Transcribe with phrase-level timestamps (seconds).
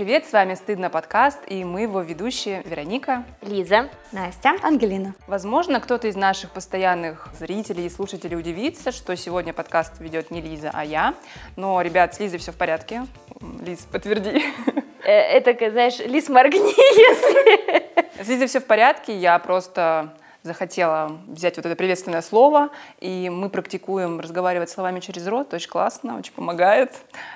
[0.00, 0.26] привет!
[0.26, 5.14] С вами «Стыдно подкаст» и мы его ведущие Вероника, Лиза, Настя, Ангелина.
[5.26, 10.70] Возможно, кто-то из наших постоянных зрителей и слушателей удивится, что сегодня подкаст ведет не Лиза,
[10.72, 11.12] а я.
[11.56, 13.02] Но, ребят, с Лизой все в порядке.
[13.62, 14.42] Лиз, подтверди.
[15.04, 18.24] Э, это, знаешь, Лиз, моргни, если...
[18.24, 23.50] С Лизой все в порядке, я просто захотела взять вот это приветственное слово, и мы
[23.50, 26.94] практикуем разговаривать словами через рот, очень классно, очень помогает.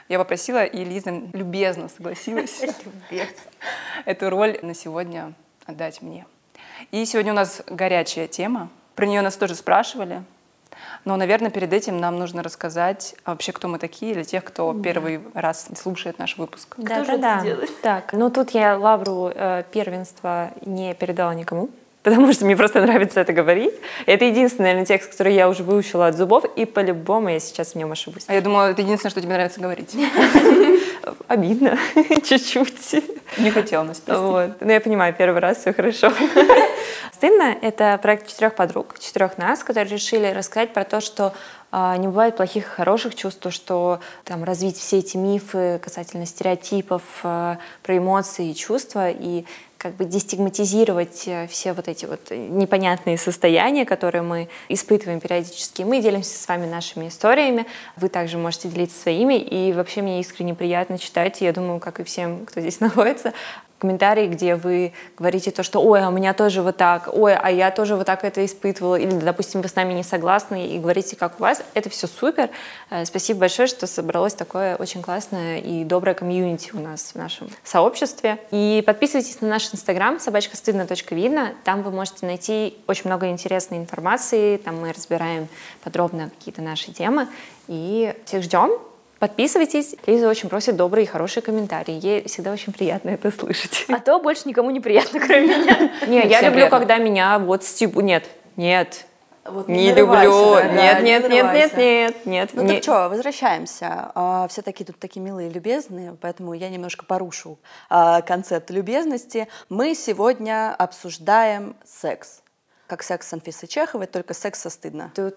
[0.09, 2.62] Я попросила, и Лиза любезно согласилась
[4.05, 5.35] эту роль на сегодня
[5.67, 6.27] отдать мне.
[6.91, 8.69] И сегодня у нас горячая тема.
[8.95, 10.23] Про нее нас тоже спрашивали.
[11.05, 14.73] Но, наверное, перед этим нам нужно рассказать а вообще, кто мы такие, для тех, кто
[14.73, 14.83] да.
[14.83, 16.75] первый раз слушает наш выпуск.
[16.79, 17.37] Да, кто да, же да.
[17.37, 17.81] это делает?
[17.83, 21.71] Так, ну тут я лавру э, первенства не передала никому
[22.05, 23.75] потому что мне просто нравится это говорить.
[24.07, 27.75] Это единственный, наверное, текст, который я уже выучила от зубов, и по-любому я сейчас в
[27.75, 28.25] нем ошибусь.
[28.28, 29.91] А я думала, это единственное, что тебе нравится говорить.
[31.28, 31.78] Обидно,
[32.25, 33.03] чуть-чуть.
[33.39, 34.61] Не хотела нас Вот.
[34.61, 36.12] Но я понимаю, первый раз все хорошо.
[37.12, 41.33] Стыдно— это проект четырех подруг, четырех нас, которые решили рассказать про то, что
[41.98, 47.58] не бывает плохих и хороших чувств, что там развить все эти мифы касательно стереотипов а,
[47.83, 49.44] про эмоции и чувства, и
[49.84, 55.83] как бы дестигматизировать э, все вот эти вот непонятные состояния, которые мы испытываем периодически.
[55.83, 57.66] Мы делимся с вами нашими историями,
[57.97, 62.05] вы также можете делиться своими, и вообще мне искренне приятно читать, я думаю, как и
[62.05, 63.34] всем, кто здесь находится,
[63.85, 67.51] комментарии, где вы говорите то, что «Ой, а у меня тоже вот так», «Ой, а
[67.51, 71.17] я тоже вот так это испытывала», или, допустим, вы с нами не согласны и говорите,
[71.17, 72.49] как у вас, это все супер.
[72.89, 77.51] Э, спасибо большое, что собралось такое очень классное и доброе комьюнити у нас в нашем
[77.62, 78.39] сообществе.
[78.51, 81.53] И подписывайтесь на наш инстаграм собачка стыдно видно.
[81.65, 84.57] Там вы можете найти очень много интересной информации.
[84.57, 85.49] Там мы разбираем
[85.83, 87.29] подробно какие-то наши темы.
[87.69, 88.71] И всех ждем.
[89.25, 89.97] Подписывайтесь.
[90.05, 91.99] Лиза очень просит добрые и хорошие комментарии.
[91.99, 93.87] Ей всегда очень приятно это слышать.
[93.88, 95.91] А то больше никому не приятно, кроме меня.
[96.06, 98.03] Не, я люблю, когда меня вот стебу...
[98.03, 99.06] Нет, нет,
[99.47, 100.56] вот не, не люблю.
[100.56, 102.50] Да, нет, не нет, нет, нет, нет, нет.
[102.53, 104.12] Ну так что, возвращаемся.
[104.15, 109.49] А, все такие тут такие милые и любезные, поэтому я немножко порушу а, концепт любезности.
[109.70, 112.43] Мы сегодня обсуждаем секс
[112.87, 115.12] как секс с Анфисой Чеховой, только секс со стыдно.
[115.17, 115.31] Ну,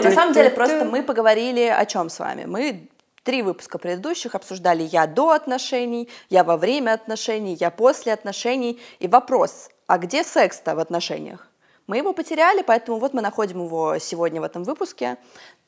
[0.02, 2.44] на самом деле, просто мы поговорили о чем с вами.
[2.44, 2.88] Мы
[3.22, 8.80] три выпуска предыдущих обсуждали я до отношений, я во время отношений, я после отношений.
[8.98, 11.48] И вопрос, а где секс-то в отношениях?
[11.86, 15.16] Мы его потеряли, поэтому вот мы находим его сегодня в этом выпуске.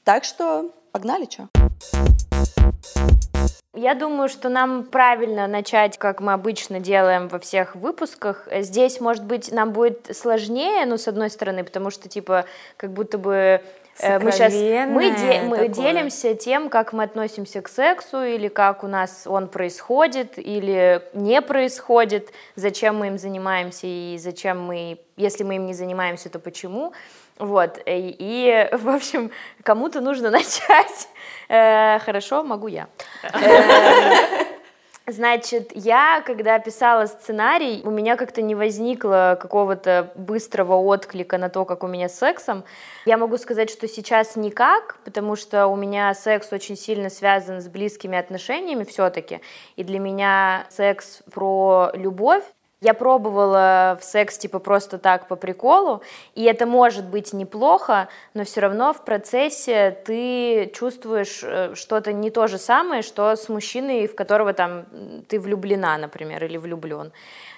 [0.05, 1.49] Так что погнали, что?
[3.83, 8.47] Я думаю, что нам правильно начать, как мы обычно делаем во всех выпусках.
[8.61, 12.45] Здесь, может быть, нам будет сложнее, ну, с одной стороны, потому что, типа,
[12.77, 13.61] как будто бы
[13.99, 18.85] э, мы сейчас мы, де, мы делимся тем, как мы относимся к сексу, или как
[18.85, 25.43] у нас он происходит, или не происходит, зачем мы им занимаемся и зачем мы, если
[25.43, 26.93] мы им не занимаемся, то почему.
[27.39, 29.31] Вот, и, и в общем,
[29.63, 31.09] кому-то нужно начать.
[31.49, 32.89] Э, хорошо, могу я.
[33.23, 34.53] Э,
[35.07, 41.65] значит, я, когда писала сценарий, у меня как-то не возникло какого-то быстрого отклика на то,
[41.65, 42.65] как у меня с сексом.
[43.07, 47.69] Я могу сказать, что сейчас никак, потому что у меня секс очень сильно связан с
[47.69, 49.41] близкими отношениями все-таки.
[49.77, 52.45] И для меня секс про любовь,
[52.83, 56.03] я пробовала в секс типа просто так по приколу,
[56.35, 62.31] и это может быть неплохо, но все равно в процессе ты чувствуешь э, что-то не
[62.31, 64.85] то же самое, что с мужчиной, в которого там
[65.29, 67.13] ты влюблена, например, или влюблен.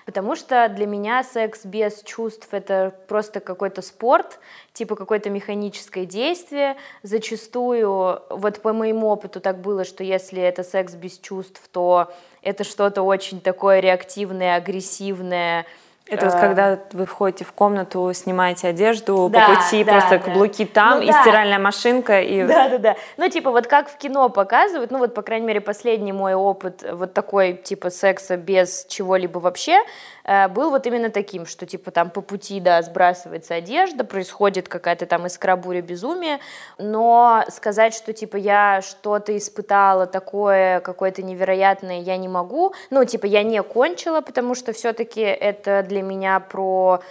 [0.05, 4.39] Потому что для меня секс без чувств— это просто какой-то спорт,
[4.73, 6.77] типа какое-то механическое действие.
[7.03, 12.65] Зачастую, вот по моему опыту так было, что если это секс без чувств, то это
[12.65, 15.65] что-то очень такое реактивное, агрессивное,
[16.07, 20.19] это вот когда вы входите в комнату, снимаете одежду, да, по пути да, просто да.
[20.19, 21.23] каблуки там, ну, и да.
[21.23, 22.21] стиральная машинка.
[22.21, 22.45] И...
[22.45, 22.97] Да, да, да.
[23.17, 26.85] Ну, типа, вот как в кино показывают, ну, вот, по крайней мере, последний мой опыт
[26.93, 29.81] вот такой, типа, секса без чего-либо вообще,
[30.25, 35.07] Э, был вот именно таким, что типа там по пути, да, сбрасывается одежда, происходит какая-то
[35.07, 36.41] там искра буря безумия,
[36.79, 43.27] но сказать, что типа я что-то испытала такое, какое-то невероятное, я не могу, ну, типа
[43.27, 47.03] я не кончила, потому что все-таки это для меня про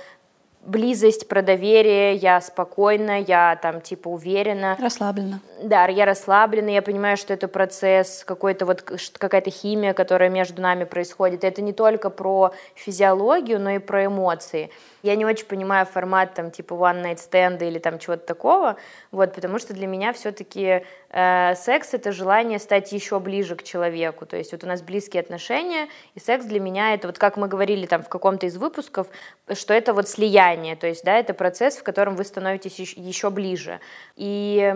[0.65, 4.77] близость, про доверие, я спокойна, я там типа уверена.
[4.79, 5.39] Расслаблена.
[5.61, 10.85] Да, я расслаблена, я понимаю, что это процесс, какой-то вот какая-то химия, которая между нами
[10.85, 11.43] происходит.
[11.43, 14.69] Это не только про физиологию, но и про эмоции.
[15.01, 18.77] Я не очень понимаю формат там типа one night stand или там чего-то такого,
[19.11, 24.25] вот, потому что для меня все-таки секс— это желание стать еще ближе к человеку.
[24.25, 27.47] То есть вот у нас близкие отношения, и секс для меня— это вот как мы
[27.47, 29.07] говорили там в каком-то из выпусков,
[29.53, 33.79] что это вот слияние, то есть, да, это процесс, в котором вы становитесь еще ближе.
[34.15, 34.73] И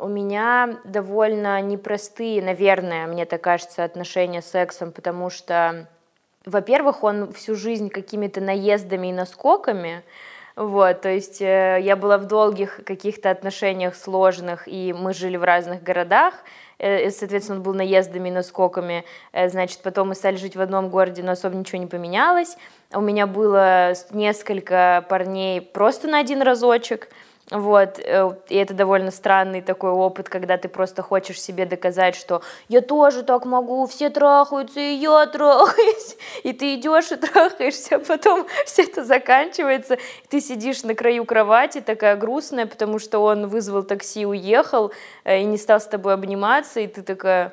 [0.00, 5.86] у меня довольно непростые, наверное, мне так кажется, отношения с сексом, потому что,
[6.46, 10.02] во-первых, он всю жизнь какими-то наездами и наскоками,
[10.60, 15.42] вот, то есть э, я была в долгих каких-то отношениях сложных, и мы жили в
[15.42, 16.34] разных городах,
[16.76, 21.22] э, соответственно, он был наездами наскоками, э, значит, потом мы стали жить в одном городе,
[21.22, 22.58] но особо ничего не поменялось.
[22.92, 27.08] У меня было несколько парней просто на один разочек,
[27.50, 32.42] вот, э, и это довольно странный такой опыт, когда ты просто хочешь себе доказать, что
[32.68, 36.16] я тоже так могу, все трахаются, и я трахаюсь.
[36.44, 41.24] И ты идешь и трахаешься, а потом все это заканчивается, и ты сидишь на краю
[41.24, 44.92] кровати, такая грустная, потому что он вызвал такси, уехал,
[45.24, 47.52] э, и не стал с тобой обниматься, и ты такая,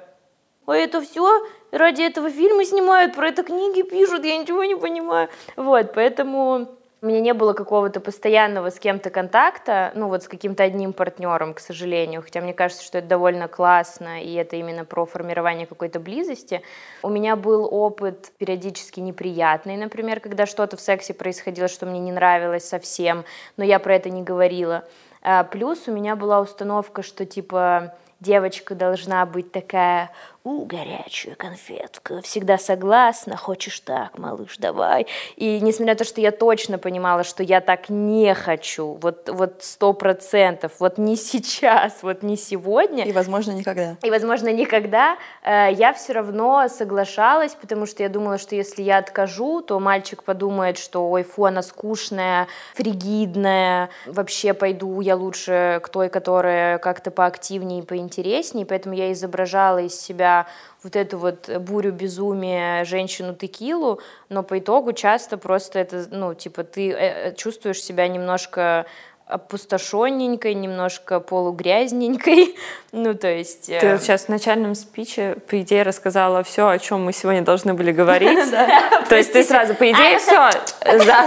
[0.68, 1.46] а это все?
[1.72, 5.30] Ради этого фильмы снимают, про это книги пишут, я ничего не понимаю.
[5.56, 10.64] Вот, поэтому у меня не было какого-то постоянного с кем-то контакта, ну вот с каким-то
[10.64, 15.06] одним партнером, к сожалению, хотя мне кажется, что это довольно классно, и это именно про
[15.06, 16.62] формирование какой-то близости.
[17.04, 22.12] У меня был опыт периодически неприятный, например, когда что-то в сексе происходило, что мне не
[22.12, 23.24] нравилось совсем,
[23.56, 24.84] но я про это не говорила.
[25.22, 30.12] А плюс у меня была установка, что типа девочка должна быть такая
[30.48, 35.06] у, горячую конфетку, всегда согласна, хочешь так, малыш, давай.
[35.36, 39.56] И несмотря на то, что я точно понимала, что я так не хочу, вот вот
[39.60, 43.04] сто процентов, вот не сейчас, вот не сегодня.
[43.04, 43.98] И, возможно, никогда.
[44.02, 49.00] И, возможно, никогда, э, я все равно соглашалась, потому что я думала, что если я
[49.00, 55.90] откажу, то мальчик подумает, что, ой, фу, она скучная, фригидная, вообще пойду я лучше к
[55.90, 60.37] той, которая как-то поактивнее и поинтереснее, поэтому я изображала из себя
[60.84, 64.00] вот эту вот бурю безумия, женщину-текилу,
[64.30, 68.86] но по итогу часто просто это, ну, типа, ты э, чувствуешь себя немножко
[69.28, 72.56] опустошенненькой, немножко полугрязненькой.
[72.94, 73.68] ну, то есть...
[73.68, 77.74] Ты вот сейчас в начальном спиче, по идее, рассказала все, о чем мы сегодня должны
[77.74, 78.40] были говорить.
[79.10, 80.50] То есть ты сразу, по идее, все,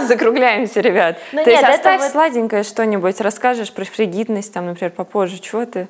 [0.07, 1.19] закругляемся, ребят.
[1.31, 5.87] То есть оставь сладенькое что-нибудь, расскажешь про фригидность, там, например, попозже, чего ты?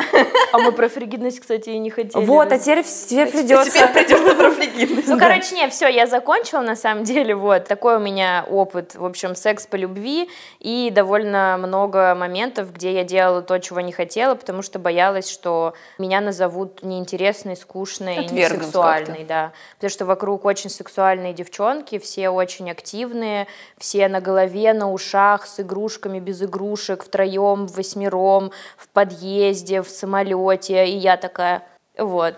[0.52, 2.25] А мы про фригидность, кстати, и не хотели.
[2.25, 3.72] Вот, а теперь тебе придется...
[3.72, 5.08] Теперь придется про фригидность.
[5.12, 7.66] Ну, короче, не, все, я закончила, на самом деле, вот.
[7.66, 10.30] Такой у меня опыт, в общем, секс по любви
[10.60, 15.74] и довольно много моментов, где я делала то, чего не хотела, потому что боялась, что
[15.98, 19.53] меня назовут неинтересной, скучной, Отвергнут несексуальной, да.
[19.75, 25.59] Потому что вокруг очень сексуальные девчонки, все очень активные, все на голове, на ушах, с
[25.59, 31.63] игрушками, без игрушек, втроем, восьмером, в подъезде, в самолете, и я такая,
[31.98, 32.36] вот.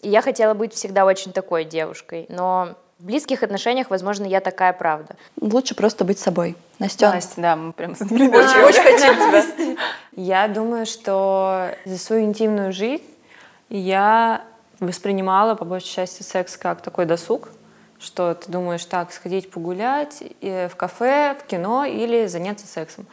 [0.00, 4.72] И я хотела быть всегда очень такой девушкой, но в близких отношениях, возможно, я такая
[4.72, 5.14] правда.
[5.40, 6.56] Лучше просто быть собой.
[6.78, 7.12] Настя.
[7.12, 9.76] Настя, да, мы прям очень, очень хотим тебя.
[10.12, 13.04] Я думаю, что за свою интимную жизнь
[13.68, 14.42] я
[14.80, 17.50] воспринимала по большей части секс как такой досуг,
[18.00, 23.06] что ты думаешь, так, сходить погулять в кафе, в кино или заняться сексом.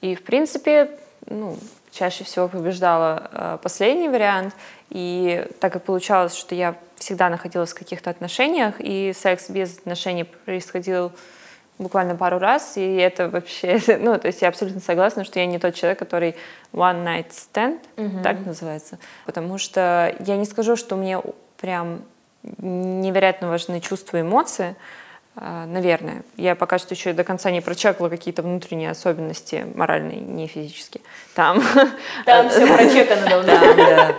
[0.00, 1.56] И, в принципе, ну,
[1.90, 4.54] чаще всего побеждала э, последний вариант.
[4.90, 10.24] И так и получалось, что я всегда находилась в каких-то отношениях, и секс без отношений
[10.24, 11.12] происходил
[11.78, 15.58] буквально пару раз, и это вообще, ну, то есть я абсолютно согласна, что я не
[15.58, 16.34] тот человек, который
[16.72, 18.22] one night stand, mm-hmm.
[18.22, 21.20] так называется, потому что я не скажу, что мне
[21.60, 22.02] прям
[22.58, 24.76] невероятно важны чувства и эмоции,
[25.40, 26.22] а, наверное.
[26.36, 31.02] Я пока что еще до конца не прочекала какие-то внутренние особенности моральные, не физические.
[31.34, 31.62] Там.
[32.24, 33.46] Там все прочекано давно.
[33.46, 34.14] Да, да.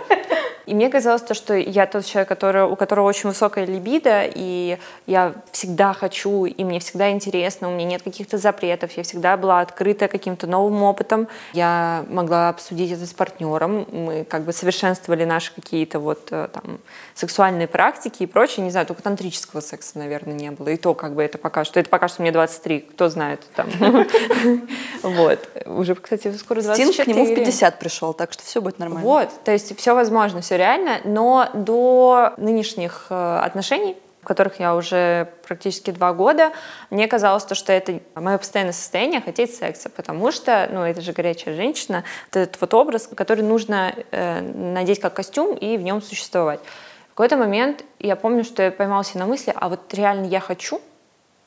[0.66, 4.78] И мне казалось то, что я тот человек, который, у которого очень высокая либидо, и
[5.06, 9.60] я всегда хочу, и мне всегда интересно, у меня нет каких-то запретов, я всегда была
[9.60, 11.28] открыта каким-то новым опытом.
[11.52, 16.78] Я могла обсудить это с партнером, мы как бы совершенствовали наши какие-то вот э, там
[17.14, 18.64] сексуальные практики и прочее.
[18.64, 20.68] Не знаю, только тантрического секса, наверное, не было.
[20.68, 21.80] И то как бы это пока что.
[21.80, 23.68] Это пока что мне 23, кто знает там.
[25.02, 25.48] Вот.
[25.66, 26.92] Уже, кстати, скоро 24.
[26.92, 29.06] Стинг к нему в 50 пришел, так что все будет нормально.
[29.06, 29.28] Вот.
[29.44, 35.32] То есть все возможно, все реально, но до нынешних э, отношений в которых я уже
[35.46, 36.52] практически два года,
[36.90, 41.12] мне казалось, то, что это мое постоянное состояние хотеть секса, потому что, ну, это же
[41.12, 46.60] горячая женщина, этот вот образ, который нужно э, надеть как костюм и в нем существовать.
[47.06, 50.82] В какой-то момент я помню, что я поймался на мысли, а вот реально я хочу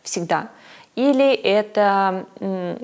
[0.02, 0.48] всегда.
[0.96, 2.28] Или это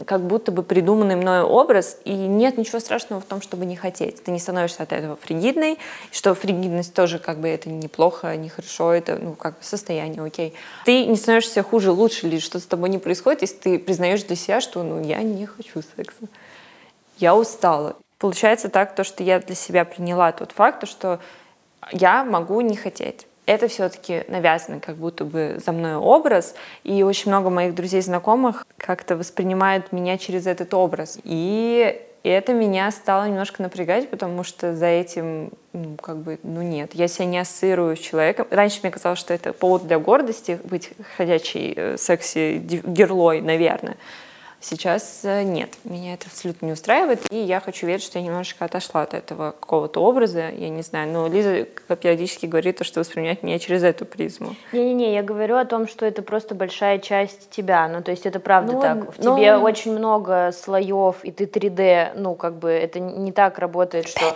[0.05, 4.23] как будто бы придуманный мною образ, и нет ничего страшного в том, чтобы не хотеть.
[4.23, 5.77] Ты не становишься от этого фригидной,
[6.11, 10.55] что фригидность тоже как бы это неплохо, не хорошо, это ну как бы состояние, окей.
[10.85, 14.35] Ты не становишься хуже, лучше, или что с тобой не происходит, если ты признаешь для
[14.35, 16.25] себя, что ну я не хочу секса,
[17.19, 17.95] я устала.
[18.17, 21.19] Получается так, то, что я для себя приняла тот факт, что
[21.91, 26.53] я могу не хотеть это все-таки навязанный как будто бы за мной образ,
[26.83, 31.17] и очень много моих друзей, знакомых как-то воспринимают меня через этот образ.
[31.23, 36.93] И это меня стало немножко напрягать, потому что за этим, ну, как бы, ну нет,
[36.93, 38.45] я себя не ассоциирую с человеком.
[38.51, 43.97] Раньше мне казалось, что это повод для гордости, быть ходячей э, секси-герлой, наверное.
[44.61, 48.65] Сейчас э, нет, меня это абсолютно не устраивает, и я хочу верить, что я немножечко
[48.65, 53.41] отошла от этого какого-то образа, я не знаю, но Лиза периодически говорит, то, что воспринимать
[53.41, 54.55] меня через эту призму.
[54.73, 58.41] Не-не-не, я говорю о том, что это просто большая часть тебя, ну то есть это
[58.41, 62.69] правда ну, так, в ну, тебе очень много слоев, и ты 3D, ну как бы
[62.69, 64.19] это не так работает, что...
[64.19, 64.35] 5D.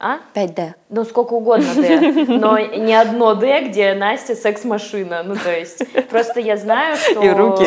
[0.00, 0.20] А?
[0.32, 0.74] 5D.
[0.90, 2.24] Ну, сколько угодно D.
[2.28, 5.24] Но не одно D, где Настя секс-машина.
[5.24, 7.20] Ну, то есть, просто я знаю, что...
[7.20, 7.64] И руки.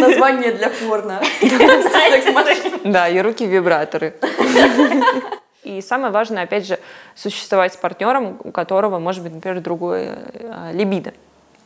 [0.00, 1.22] Название для порно.
[2.84, 4.14] Да, и руки вибраторы.
[5.62, 6.80] И самое важное, опять же,
[7.14, 11.12] существовать с партнером, у которого может быть, например, другое э, либидо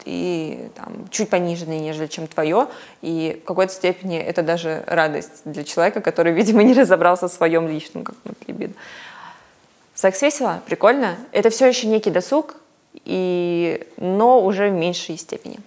[0.05, 2.67] и там, чуть пониженное, нежели чем твое,
[3.01, 7.69] и в какой-то степени это даже радость для человека, который, видимо, не разобрался в своем
[7.69, 8.75] личном каком-то либидо.
[9.95, 11.17] Секс весело, прикольно.
[11.31, 12.57] Это все еще некий досуг,
[13.05, 13.87] и...
[13.97, 15.61] но уже в меньшей степени.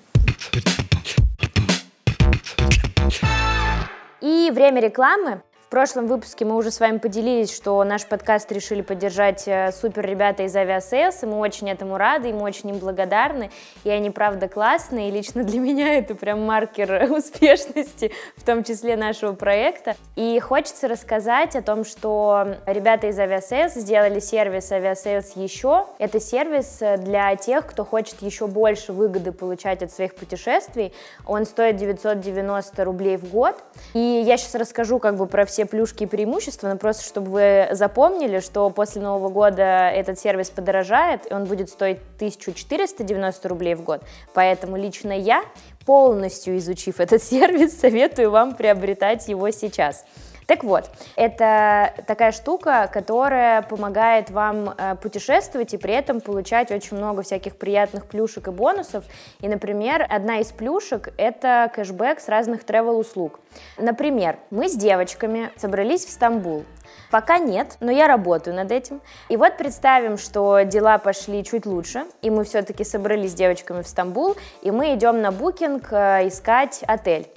[4.19, 5.41] И время рекламы.
[5.67, 10.05] В прошлом выпуске мы уже с вами поделились, что наш подкаст решили поддержать э, супер
[10.05, 13.51] ребята из Авиасейлс, и мы очень этому рады, и мы очень им благодарны,
[13.83, 18.95] и они правда классные, и лично для меня это прям маркер успешности, в том числе
[18.95, 19.97] нашего проекта.
[20.15, 25.87] И хочется рассказать о том, что ребята из Авиасейлс сделали сервис Авиасейлс еще.
[25.99, 30.93] Это сервис для тех, кто хочет еще больше выгоды получать от своих путешествий.
[31.25, 33.61] Он стоит 990 рублей в год.
[33.93, 37.31] И я сейчас расскажу как бы про все все плюшки и преимущества, но просто чтобы
[37.31, 43.73] вы запомнили, что после Нового года этот сервис подорожает, и он будет стоить 1490 рублей
[43.73, 44.03] в год.
[44.35, 45.43] Поэтому лично я,
[45.83, 50.05] полностью изучив этот сервис, советую вам приобретать его сейчас.
[50.47, 56.95] Так вот, это такая штука, которая помогает вам э, путешествовать и при этом получать очень
[56.95, 59.03] много всяких приятных плюшек и бонусов.
[59.41, 63.41] И, например, одна из плюшек— это кэшбэк с разных travel-услуг.
[63.77, 66.63] Например, мы с девочками собрались в Стамбул.
[67.11, 69.01] Пока нет, но я работаю над этим.
[69.27, 73.87] И вот представим, что дела пошли чуть лучше, и мы все-таки собрались с девочками в
[73.87, 77.27] Стамбул, и мы идем на Booking э, искать отель.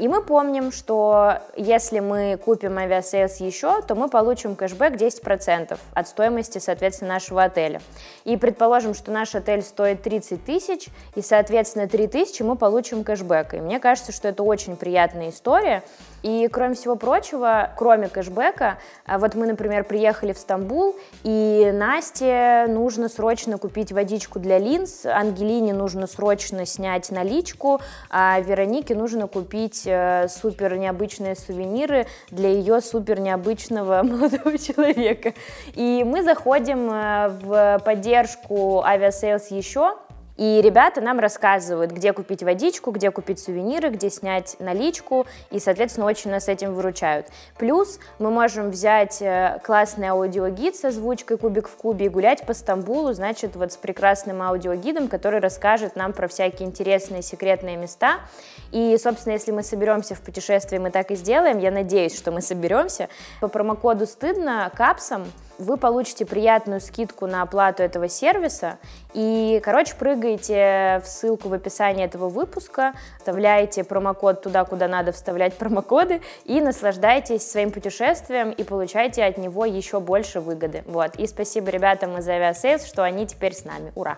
[0.00, 6.08] И мы помним, что если мы купим авиасейлс еще, то мы получим кэшбэк 10% от
[6.08, 7.82] стоимости, соответственно, нашего отеля.
[8.24, 13.52] И предположим, что наш отель стоит 30 тысяч, и, соответственно, 3 тысячи мы получим кэшбэк.
[13.52, 15.82] И мне кажется, что это очень приятная история,
[16.22, 22.66] и, кроме всего прочего, кроме кэшбэка, а вот мы, например, приехали в Стамбул, и Насте
[22.68, 29.82] нужно срочно купить водичку для линз, Ангелине нужно срочно снять наличку, а Веронике нужно купить
[29.86, 35.34] э, супер необычные сувениры для ее супер необычного молодого человека.
[35.74, 39.96] И мы заходим э, в поддержку авиасейлс еще,
[40.40, 46.06] и ребята нам рассказывают, где купить водичку, где купить сувениры, где снять наличку, и, соответственно,
[46.06, 47.26] очень нас этим выручают.
[47.58, 52.54] Плюс мы можем взять э, классный аудиогид с озвучкой «Кубик в кубе» и гулять по
[52.54, 58.20] Стамбулу, значит, вот с прекрасным аудиогидом, который расскажет нам про всякие интересные секретные места.
[58.72, 61.58] И, собственно, если мы соберемся в путешествие, мы так и сделаем.
[61.58, 63.08] Я надеюсь, что мы соберемся.
[63.40, 65.26] По промокоду «Стыдно» капсом
[65.60, 68.78] вы получите приятную скидку на оплату этого сервиса.
[69.12, 75.54] И, короче, прыгаете в ссылку в описании этого выпуска, вставляете промокод туда, куда надо вставлять
[75.54, 80.82] промокоды, и наслаждайтесь своим путешествием и получайте от него еще больше выгоды.
[80.86, 81.16] Вот.
[81.16, 83.92] И спасибо ребятам из Aviasales, что они теперь с нами.
[83.94, 84.16] Ура!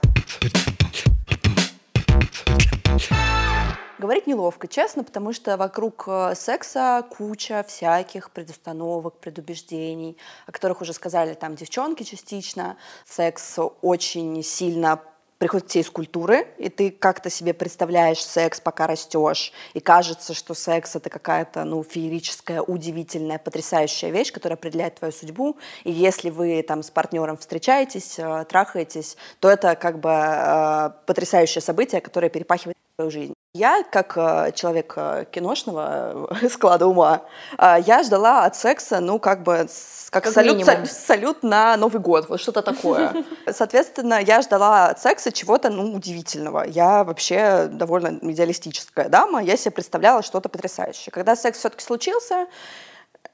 [4.12, 10.92] Говорить неловко, честно, потому что вокруг э, секса куча всяких предустановок, предубеждений, о которых уже
[10.92, 12.76] сказали там девчонки частично.
[13.06, 15.00] Секс очень сильно
[15.38, 20.52] приходит тебе из культуры, и ты как-то себе представляешь секс, пока растешь, и кажется, что
[20.52, 26.62] секс— это какая-то, ну, феерическая, удивительная, потрясающая вещь, которая определяет твою судьбу, и если вы
[26.62, 32.76] там с партнером встречаетесь, э, трахаетесь, то это как бы э, потрясающее событие, которое перепахивает
[32.96, 33.32] твою жизнь.
[33.54, 37.20] Я, как э, человек э, киношного э, склада ума,
[37.58, 39.66] я ждала от секса, ну, как бы,
[40.08, 40.86] как, Как салют, минимум.
[40.86, 43.12] салют на Новый год, вот что-то такое.
[43.50, 46.64] Соответственно, я ждала от секса чего-то, ну, удивительного.
[46.66, 51.12] Я вообще довольно идеалистическая дама, я себе представляла что-то потрясающее.
[51.12, 52.46] Когда секс все-таки случился,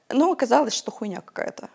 [0.09, 1.69] ну, оказалось, что хуйня какая-то.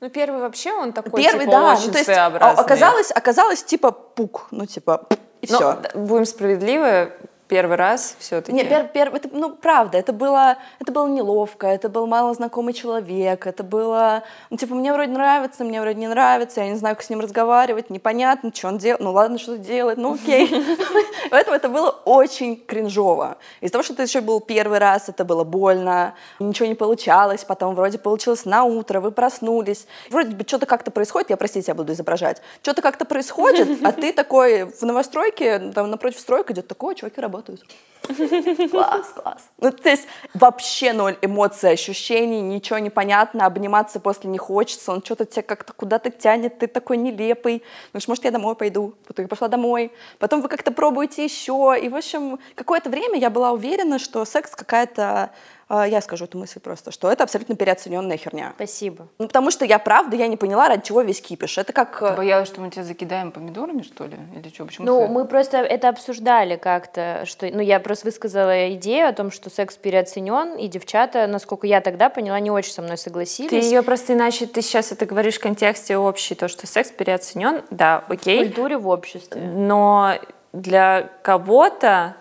[0.00, 2.64] Ну, первый вообще, он такой, Первый, типа, да, очень ну, то есть а, своеобразный.
[2.64, 5.06] оказалось, оказалось, типа, пук, ну, типа,
[5.42, 5.82] и Но, все.
[5.94, 7.12] будем справедливы,
[7.48, 8.52] первый раз все-таки.
[8.52, 13.46] Не, пер, пер- это, ну, правда, это было, это было неловко, это был малознакомый человек,
[13.46, 17.04] это было, ну, типа, мне вроде нравится, мне вроде не нравится, я не знаю, как
[17.04, 20.50] с ним разговаривать, непонятно, что он делает, ну, ладно, что делает, ну, окей.
[21.56, 23.38] Это было очень кринжово.
[23.62, 27.74] Из-за того, что это еще был первый раз, это было больно, ничего не получалось, потом
[27.74, 31.94] вроде получилось на утро, вы проснулись, вроде бы что-то как-то происходит, я, простите, я буду
[31.94, 37.22] изображать, что-то как-то происходит, а ты такой в новостройке, там напротив стройка идет, такой, чуваки
[37.22, 37.64] работают.
[38.70, 39.42] Класс, класс.
[39.58, 45.02] Ну, то есть вообще ноль эмоций, ощущений, ничего не понятно, обниматься после не хочется, он
[45.02, 47.62] что-то тебя как-то куда-то тянет, ты такой нелепый.
[47.92, 48.94] Ну, может, я домой пойду.
[49.06, 49.92] Потом я пошла домой.
[50.18, 51.45] Потом вы как-то пробуете еще.
[51.48, 55.30] И, в общем, какое-то время я была уверена, что секс какая-то...
[55.68, 58.52] э, Я скажу эту мысль просто, что это абсолютно переоцененная херня.
[58.56, 59.08] Спасибо.
[59.18, 61.58] Ну, потому что я, правда, я не поняла, ради чего весь кипиш.
[61.58, 62.02] Это как...
[62.02, 64.16] э, Ты боялась, что мы тебя закидаем помидорами, что ли?
[64.34, 64.64] Или что?
[64.64, 69.12] Почему Ну, ты- мы просто это обсуждали как-то, что, ну, я просто высказала идею о
[69.12, 73.50] том, что секс переоценен, и девчата, насколько я тогда поняла, не очень со мной согласились.
[73.50, 77.62] Ты ее просто иначе, ты сейчас это говоришь в контексте общей, то, что секс переоценен,
[77.70, 79.40] да, в окей, культуре, в обществе.
[79.42, 80.14] но
[80.52, 82.16] для кого-то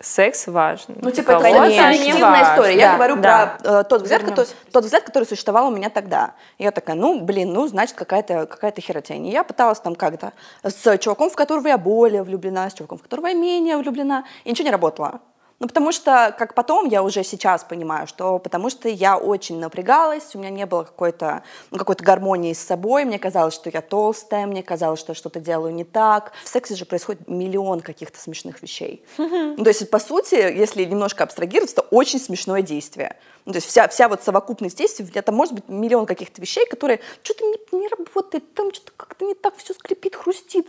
[0.00, 0.96] секс важен.
[1.00, 2.76] Ну, типа, это субъективная история.
[2.76, 3.58] Я Да, говорю да.
[3.62, 6.34] про э, тот, взгляд, который, тот взгляд, который существовал у меня тогда.
[6.58, 9.26] Я такая, ну, блин, ну, значит, какая-то какая херотень.
[9.26, 10.32] И я пыталась там как-то
[10.62, 14.50] с чуваком, в которого я более влюблена, с чуваком, в которого я менее влюблена, и
[14.50, 15.20] ничего не работало.
[15.60, 20.34] Ну, потому что, как потом, я уже сейчас понимаю, что потому что я очень напрягалась,
[20.34, 24.46] у меня не было какой-то ну, какой-то гармонии с собой, мне казалось, что я толстая,
[24.46, 26.32] мне казалось, что я что-то делаю не так.
[26.42, 29.04] В сексе же происходит миллион каких-то смешных вещей.
[29.18, 33.16] Ну, то есть, по сути, если немножко абстрагироваться, то очень смешное действие.
[33.46, 37.00] Ну, то есть вся, вся вот совокупность действий, это может быть миллион каких-то вещей, которые
[37.22, 40.66] что-то не, не работает, там что-то как-то не так все скрипит, хрустит.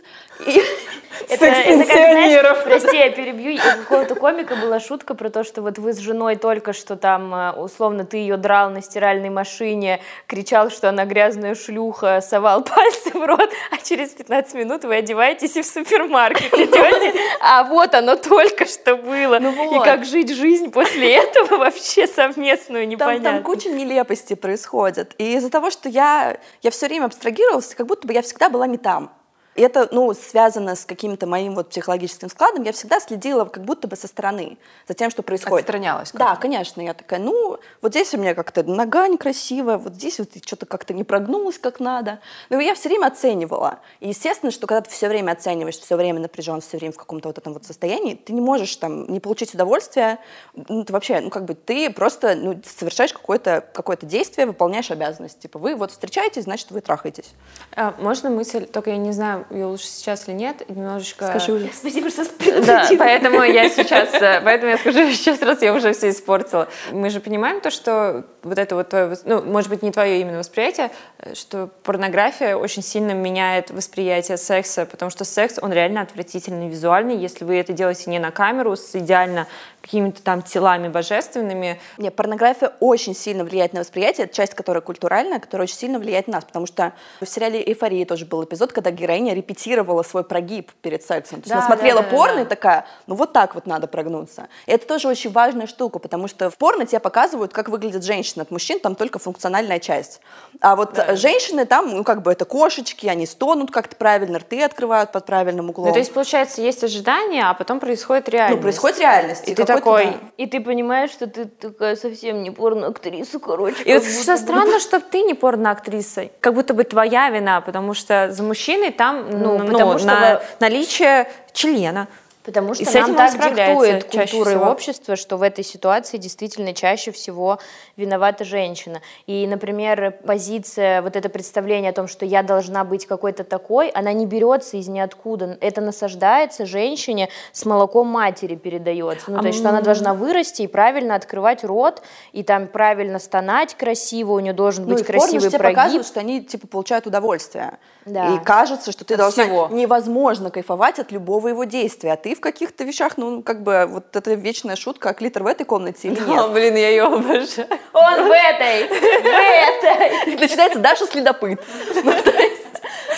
[1.28, 1.36] Это,
[1.84, 5.98] знаешь, прости, я перебью, у какого-то комика была шутка про то, что вот вы с
[5.98, 11.04] женой только что там, э, условно, ты ее драл на стиральной машине, кричал, что она
[11.04, 16.52] грязная шлюха, совал пальцы в рот, а через 15 минут вы одеваетесь и в супермаркет
[16.54, 19.38] идете, а вот оно только что было.
[19.38, 23.24] Ну И как жить жизнь после этого вообще совместную, Там, непонятно.
[23.24, 25.14] там куча нелепостей происходит.
[25.18, 28.66] И из-за того, что я, я все время абстрагировалась, как будто бы я всегда была
[28.66, 29.12] не там.
[29.54, 32.62] И это, ну, связано с каким-то моим вот психологическим складом.
[32.62, 34.56] Я всегда следила как будто бы со стороны
[34.88, 35.64] за тем, что происходит.
[35.64, 36.80] Отстранялась Да, конечно.
[36.80, 40.94] Я такая, ну, вот здесь у меня как-то нога некрасивая, вот здесь вот что-то как-то
[40.94, 42.20] не прогнулось как надо.
[42.48, 43.80] Ну, и я все время оценивала.
[44.00, 47.28] И естественно, что когда ты все время оцениваешь, все время напряжен, все время в каком-то
[47.28, 50.18] вот этом вот состоянии, ты не можешь там не получить удовольствие.
[50.54, 55.40] Ну, ты вообще, ну, как бы ты просто ну, совершаешь какое-то какое действие, выполняешь обязанность.
[55.40, 57.32] Типа, вы вот встречаетесь, значит, вы трахаетесь.
[57.76, 61.26] А, можно мысль, только я не знаю, ее лучше сейчас или нет, немножечко...
[61.26, 61.70] Скажи уже.
[61.72, 62.24] Спасибо, что
[62.66, 66.68] Да, поэтому я сейчас, э, поэтому я скажу сейчас, раз я уже все испортила.
[66.90, 70.38] Мы же понимаем то, что вот это вот твое, ну, может быть, не твое именно
[70.38, 76.68] восприятие, э, что порнография очень сильно меняет восприятие секса, потому что секс, он реально отвратительный
[76.68, 79.46] визуальный, если вы это делаете не на камеру, с идеально
[79.82, 81.80] какими-то там телами божественными.
[81.98, 86.34] Нет, порнография очень сильно влияет на восприятие, часть, которая культуральная, которая очень сильно влияет на
[86.34, 91.02] нас, потому что в сериале «Эйфория» тоже был эпизод, когда героиня репетировала свой прогиб перед
[91.02, 91.42] сексом.
[91.42, 92.42] То есть Да, она смотрела да, да, порно да.
[92.42, 94.48] и такая, ну вот так вот надо прогнуться.
[94.66, 98.42] И это тоже очень важная штука, потому что в порно тебе показывают, как выглядит женщина.
[98.42, 100.20] От мужчин там только функциональная часть.
[100.60, 104.62] А вот э, женщины там, ну как бы это кошечки, они стонут как-то правильно, рты
[104.62, 105.88] открывают под правильным углом.
[105.88, 108.56] Ну, то есть, получается, есть ожидание, а потом происходит реальность.
[108.56, 109.42] ну, происходит реальность.
[109.48, 110.12] И ты какой-то, такой, да.
[110.36, 113.82] И ты понимаешь, что ты такая совсем не порно-актриса, короче.
[113.84, 114.38] И вот что бы.
[114.38, 116.28] странно, что ты не порноактриса.
[116.40, 120.20] Как будто бы твоя вина, потому что за мужчиной там Ну, ну, потому что на-
[120.34, 122.08] во- наличие члена.
[122.44, 126.16] Потому И что с этим нам так диктует культура и общество, что в этой ситуации
[126.16, 127.58] действительно чаще всего
[127.96, 129.00] виновата женщина.
[129.28, 134.12] И, например, позиция, вот это представление о том, что я должна быть какой-то такой, она
[134.12, 135.56] не берется из ниоткуда.
[135.60, 139.30] Это насаждается женщине с молоком матери передается.
[139.30, 142.02] Ну, то есть, что она должна вырасти и правильно открывать рот,
[142.32, 145.58] и там правильно стонать красиво, у нее должен Ну, быть и порно же красивый тебе
[145.58, 145.76] прогиб.
[145.76, 147.78] показывают, что они типа получают удовольствие.
[148.04, 148.34] Да.
[148.34, 149.68] И кажется, что ты От должна всего.
[149.70, 154.14] невозможно кайфовать от любого его действия, а ты в каких-то вещах, ну, как бы, вот
[154.16, 156.40] эта вечная шутка, а клитор в этой комнате или нет?
[156.40, 157.68] О, блин, я ее обожаю.
[157.92, 160.36] Он в этой, в этой.
[160.36, 161.60] Начинается Даша следопыт.
[162.04, 162.12] Ну,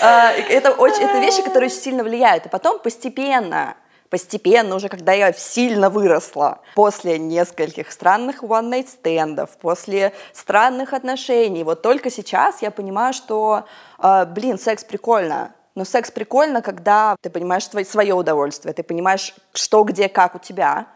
[0.02, 2.46] а, это, очень, это вещи, которые очень сильно влияют.
[2.46, 3.76] И потом постепенно
[4.10, 11.82] постепенно, уже когда я сильно выросла, после нескольких странных one-night стендов, после странных отношений, вот
[11.82, 13.64] только сейчас я понимаю, что,
[13.98, 19.82] э, блин, секс прикольно, но секс прикольно, когда ты понимаешь свое, удовольствие, ты понимаешь, что,
[19.84, 20.88] где, как у тебя,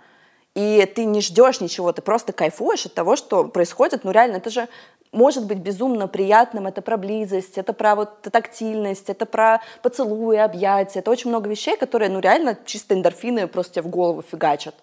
[0.55, 4.05] и ты не ждешь ничего, ты просто кайфуешь от того, что происходит.
[4.05, 4.69] Ну реально, это же
[5.13, 10.99] может быть безумно приятным, это про близость, это про вот тактильность, это про поцелуи, объятия,
[10.99, 14.75] это очень много вещей, которые, ну, реально чисто эндорфины просто тебе в голову фигачат.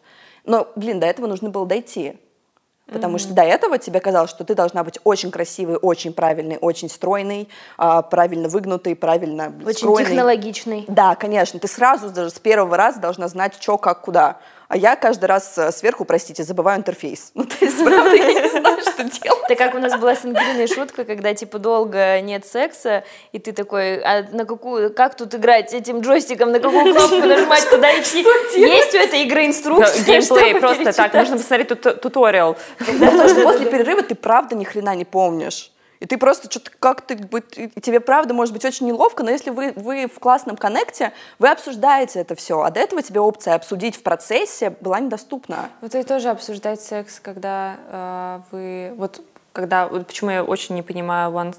[0.46, 2.18] Но, блин, до этого нужно было дойти.
[2.92, 3.20] Потому mm-hmm.
[3.20, 7.50] что до этого тебе казалось, что ты должна быть очень красивой, очень правильной, очень стройной,
[7.78, 10.06] а, правильно выгнутой, правильно Очень стройной.
[10.06, 10.86] технологичной.
[10.88, 11.60] Да, конечно.
[11.60, 14.38] Ты сразу даже с первого раза должна знать, что, как, куда.
[14.68, 17.32] А я каждый раз э, сверху, простите, забываю интерфейс.
[17.36, 19.44] Ну, то есть, правда, я не знаю, что делать.
[19.50, 23.52] Это как у нас была с Ангелиной шутка, когда, типа, долго нет секса, и ты
[23.52, 28.26] такой, а на какую, как тут играть этим джойстиком, на какую кнопку нажимать, куда идти?
[28.60, 30.04] Есть у этой игры инструкция?
[30.04, 32.58] Геймплей просто так, нужно посмотреть туториал.
[32.80, 35.72] Потому что после перерыва ты правда ни хрена не помнишь.
[36.00, 40.08] И ты просто что-то как-то, тебе правда может быть очень неловко, но если вы, вы
[40.08, 44.72] в классном коннекте, вы обсуждаете это все, а до этого тебе опция обсудить в процессе
[44.82, 45.70] была недоступна.
[45.82, 49.22] Вот и тоже обсуждать секс, когда э, вы, вот
[49.54, 51.56] когда, вот почему я очень не понимаю one,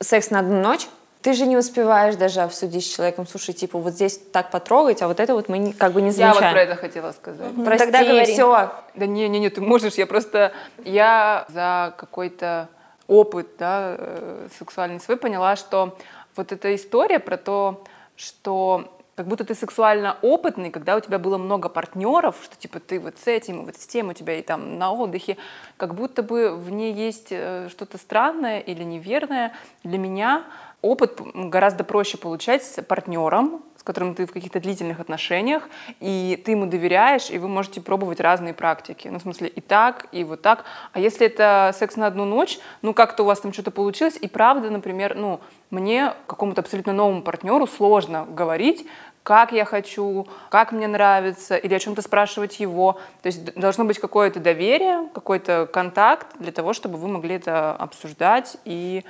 [0.00, 0.88] секс на одну ночь,
[1.24, 5.08] ты же не успеваешь даже обсудить с человеком, слушай, типа, вот здесь так потрогать, а
[5.08, 6.34] вот это вот мы как бы не замечаем.
[6.34, 7.52] Я вот про это хотела сказать.
[7.52, 7.64] Mm-hmm.
[7.64, 8.32] Прости, Тогда говори.
[8.32, 8.72] все.
[8.94, 10.52] Да не, не, не, ты можешь, я просто,
[10.84, 12.68] я за какой-то
[13.08, 15.96] опыт да, э, сексуальный свой поняла, что
[16.36, 17.84] вот эта история про то,
[18.16, 22.98] что как будто ты сексуально опытный, когда у тебя было много партнеров, что типа ты
[22.98, 25.36] вот с этим, вот с тем, у тебя и там на отдыхе,
[25.76, 29.54] как будто бы в ней есть э, что-то странное или неверное.
[29.84, 30.44] Для меня
[30.82, 35.68] опыт гораздо проще получать с партнером, которым ты в каких-то длительных отношениях,
[36.00, 39.08] и ты ему доверяешь, и вы можете пробовать разные практики.
[39.08, 40.64] Ну, в смысле, и так, и вот так.
[40.92, 44.26] А если это секс на одну ночь, ну, как-то у вас там что-то получилось, и
[44.26, 48.86] правда, например, ну, мне, какому-то абсолютно новому партнеру, сложно говорить,
[49.22, 53.00] как я хочу, как мне нравится, или о чем-то спрашивать его.
[53.22, 58.58] То есть должно быть какое-то доверие, какой-то контакт для того, чтобы вы могли это обсуждать
[58.64, 59.02] и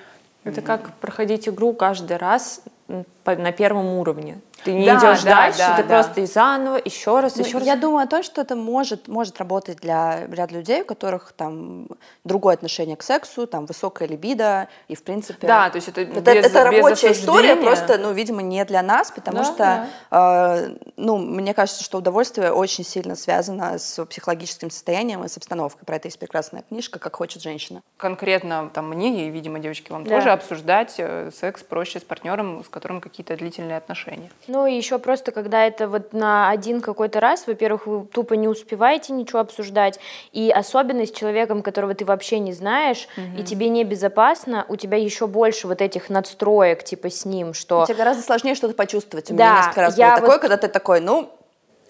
[0.45, 4.41] это как проходить игру каждый раз на первом уровне.
[4.65, 5.89] Ты не да, идешь да, дальше, да, ты да.
[5.89, 7.67] просто и заново, еще раз, ну, еще раз.
[7.67, 11.89] Я думаю о том, что это может, может работать для ряда людей, у которых там
[12.25, 15.47] другое отношение к сексу, там высокая либидо, и в принципе...
[15.47, 18.83] Да, то есть это, это, без, это рабочая без история, просто, ну, видимо, не для
[18.83, 19.89] нас, потому да, что, да.
[20.11, 25.85] Э, ну, мне кажется, что удовольствие очень сильно связано с психологическим состоянием и с обстановкой.
[25.85, 27.83] Про это есть прекрасная книжка «Как хочет женщина».
[27.99, 30.17] Конкретно там мне и, видимо, девочки, вам да.
[30.17, 34.31] тоже обсуждать э, секс проще с партнером, с которым какие-то длительные отношения.
[34.49, 38.49] Ну и еще просто, когда это вот на один какой-то раз, во-первых, вы тупо не
[38.49, 40.01] успеваете ничего обсуждать,
[40.33, 43.41] и особенно с человеком, которого ты вообще не знаешь, угу.
[43.41, 47.85] и тебе небезопасно, у тебя еще больше вот этих надстроек типа с ним, что...
[47.87, 49.31] Тебе гораздо сложнее что-то почувствовать.
[49.31, 50.21] У да, меня несколько раз было вот...
[50.21, 51.31] такое, когда ты такой, ну,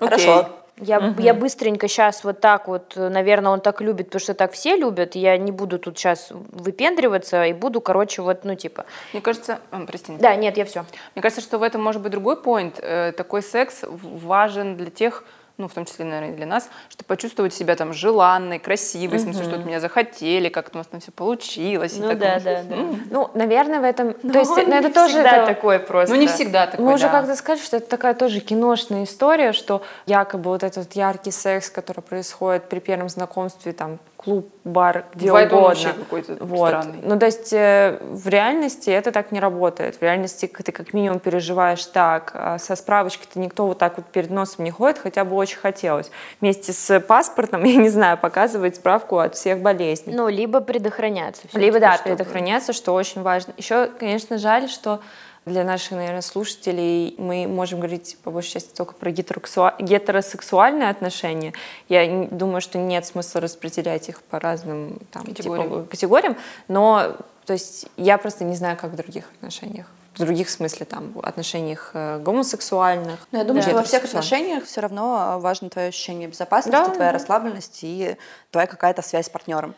[0.01, 0.09] Окей.
[0.09, 0.49] хорошо,
[0.81, 1.23] я, угу.
[1.23, 5.15] я быстренько сейчас вот так вот, наверное, он так любит, потому что так все любят,
[5.15, 8.85] я не буду тут сейчас выпендриваться и буду, короче, вот, ну, типа...
[9.13, 9.61] Мне кажется...
[9.87, 10.17] Прости.
[10.19, 10.85] Да, нет, я все.
[11.15, 12.81] Мне кажется, что в этом может быть другой поинт.
[12.81, 15.25] Э, такой секс важен для тех,
[15.57, 19.45] ну, в том числе, наверное, для нас, чтобы почувствовать себя там желанной, красивой, в смысле,
[19.45, 21.95] что от меня захотели, как у нас там все получилось.
[21.97, 22.77] Ну, да, да, да.
[23.11, 24.17] Ну, наверное, в этом...
[24.23, 25.19] Ну, то есть, ну, это тоже...
[25.19, 25.47] это...
[25.47, 26.13] такое просто.
[26.13, 29.83] Ну, не всегда такое, Мы уже как-то сказали, что это такая тоже киношная история, что
[30.07, 35.53] якобы вот этот яркий секс, который происходит при первом знакомстве, там, клуб, бар, где Бывает
[35.53, 35.93] угодно.
[35.93, 36.69] какой-то вот.
[36.69, 36.99] странный.
[37.03, 39.97] Ну, то есть э, в реальности это так не работает.
[39.97, 42.33] В реальности ты как минимум переживаешь так.
[42.35, 46.11] А со справочкой-то никто вот так вот перед носом не ходит, хотя бы очень хотелось.
[46.41, 50.15] Вместе с паспортом, я не знаю, показывать справку от всех болезней.
[50.15, 51.43] Ну, либо предохраняться.
[51.53, 52.17] Либо, да, чтобы...
[52.17, 53.53] предохраняться, что очень важно.
[53.57, 55.01] Еще, конечно, жаль, что
[55.47, 61.53] для наших, наверное, слушателей мы можем говорить по большей части только про гетеросексуальные отношения.
[61.89, 65.69] Я думаю, что нет смысла распределять их по разным там, категориям.
[65.69, 66.37] Типа, категориям,
[66.69, 71.13] но то есть я просто не знаю, как в других отношениях в других смысле там
[71.23, 73.27] отношениях э, гомосексуальных.
[73.33, 73.69] Но я думаю, да.
[73.69, 77.19] что во всех отношениях все равно важно твое ощущение безопасности, да, твоя да.
[77.19, 78.17] расслабленность и
[78.53, 79.75] твоя какая-то связь с партнером.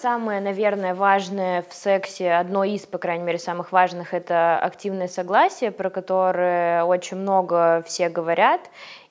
[0.00, 5.72] Самое, наверное, важное в сексе, одно из, по крайней мере, самых важных, это активное согласие,
[5.72, 8.62] про которое очень много все говорят.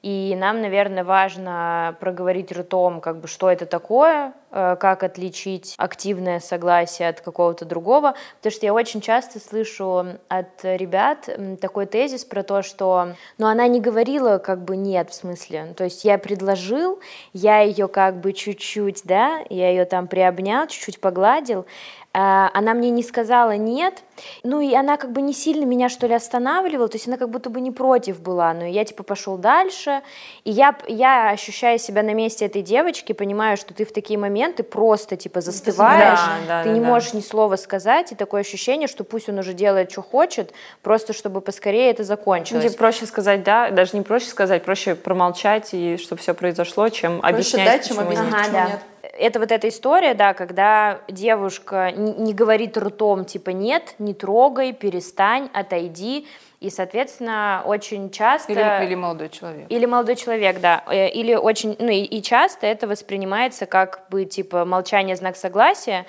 [0.02, 6.40] И нам, наверное, важно проговорить ртом, как бы, что это такое, э, как отличить активное
[6.40, 8.16] согласие от какого-то другого.
[8.38, 13.68] Потому что я очень часто слышу от ребят такой тезис про то, что ну, она
[13.68, 15.74] не говорила как бы нет, в смысле.
[15.76, 17.02] То есть я предложил,
[17.34, 21.66] я ее как бы чуть-чуть, да, я ее там приобнял, чуть-чуть погладил,
[22.12, 24.02] она мне не сказала нет,
[24.44, 27.30] ну и она как бы не сильно меня что ли останавливала, то есть она как
[27.30, 30.02] будто бы не против была, но я типа пошел дальше,
[30.44, 34.64] и я, я ощущая себя на месте этой девочки, понимаю, что ты в такие моменты
[34.64, 36.88] просто типа застываешь, да, да, ты да, не да.
[36.88, 41.14] можешь ни слова сказать, и такое ощущение, что пусть он уже делает, что хочет, просто
[41.14, 42.64] чтобы поскорее это закончилось.
[42.64, 47.20] Ну, проще сказать да, даже не проще сказать, проще промолчать, и чтобы все произошло, чем
[47.20, 48.68] проще объяснять, дать, чем объяснить, ага, да.
[48.68, 54.74] нет это вот эта история, да, когда девушка не говорит ртом, типа, нет, не трогай,
[54.74, 56.28] перестань, отойди,
[56.60, 58.52] и, соответственно, очень часто...
[58.52, 59.66] Или, или молодой человек.
[59.70, 60.84] Или молодой человек, да.
[60.88, 61.78] Э, или очень...
[61.80, 66.06] Ну, и, и часто это воспринимается как бы, типа, молчание, знак согласия.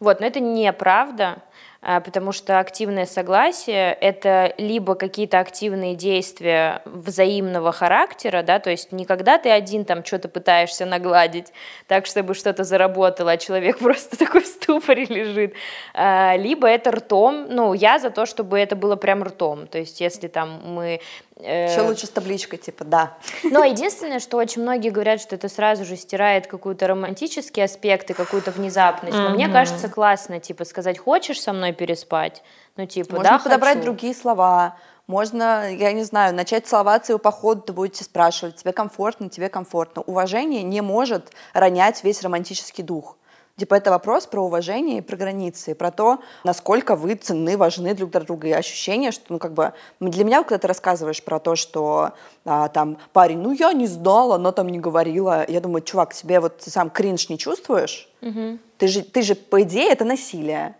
[0.00, 1.38] Вот, но это неправда.
[1.86, 8.90] А, потому что активное согласие— это либо какие-то активные действия взаимного характера, да, то есть
[8.90, 11.52] не когда ты один там что-то пытаешься нагладить
[11.86, 15.54] так, чтобы что-то заработало, а человек просто такой в ступоре лежит,
[15.92, 20.00] а, либо это ртом, ну, я за то, чтобы это было прям ртом, то есть
[20.00, 21.02] если там мы
[21.36, 23.18] Еще лучше с табличкой, типа, да.
[23.42, 28.14] Но единственное, что очень многие говорят, что это сразу же стирает какой-то романтический аспект и
[28.14, 29.16] какую-то внезапность.
[29.16, 32.42] Но мне кажется классно, типа, сказать, хочешь со мной переспать?
[32.76, 33.84] Ну, типа, Можно да, подобрать хочу.
[33.84, 34.76] другие слова.
[35.06, 39.48] Можно, я не знаю, начать целоваться, и по ходу ты будете спрашивать, тебе комфортно, тебе
[39.48, 40.02] комфортно.
[40.02, 43.18] Уважение не может ронять весь романтический дух.
[43.56, 48.10] Типа это вопрос про уважение и про границы, про то, насколько вы ценны, важны друг
[48.10, 48.48] для друга.
[48.48, 52.14] И ощущение, что, ну, как бы, для меня, когда ты рассказываешь про то, что
[52.44, 56.40] а, там парень, ну, я не знала, но там не говорила, я думаю, чувак, тебе
[56.40, 58.08] вот ты сам кринж не чувствуешь?
[58.22, 58.58] Угу.
[58.78, 60.74] Ты, же, ты же, по идее, это насилие.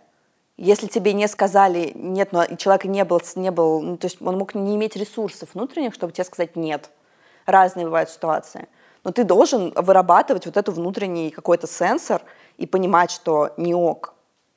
[0.57, 4.37] Если тебе не сказали нет, но человек не был, не был, ну, то есть он
[4.37, 6.89] мог не иметь ресурсов внутренних, чтобы тебе сказать нет.
[7.45, 8.67] Разные бывают ситуации.
[9.05, 12.23] Но ты должен вырабатывать вот этот внутренний какой-то сенсор
[12.57, 14.14] и понимать, что не ок.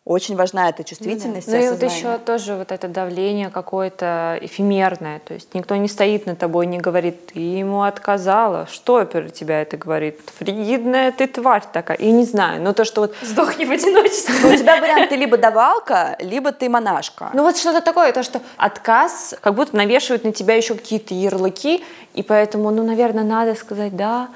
[0.09, 1.49] Очень важна эта чувствительность.
[1.49, 1.59] Ну, да.
[1.59, 5.19] ну и вот еще тоже вот это давление какое-то эфемерное.
[5.19, 8.67] То есть никто не стоит над тобой, не говорит, ты ему отказала.
[8.73, 10.19] Что про тебя это говорит?
[10.39, 11.99] Фригидная ты тварь такая.
[12.01, 13.17] Я не знаю, но то, что вот...
[13.21, 14.35] Сдохни в одиночестве.
[14.51, 17.29] У тебя вариант, ты либо давалка, либо ты монашка.
[17.35, 21.85] Ну вот что-то такое, то, что отказ как будто навешивают на тебя еще какие-то ярлыки,
[22.15, 24.31] и поэтому, ну, наверное, надо сказать «да»,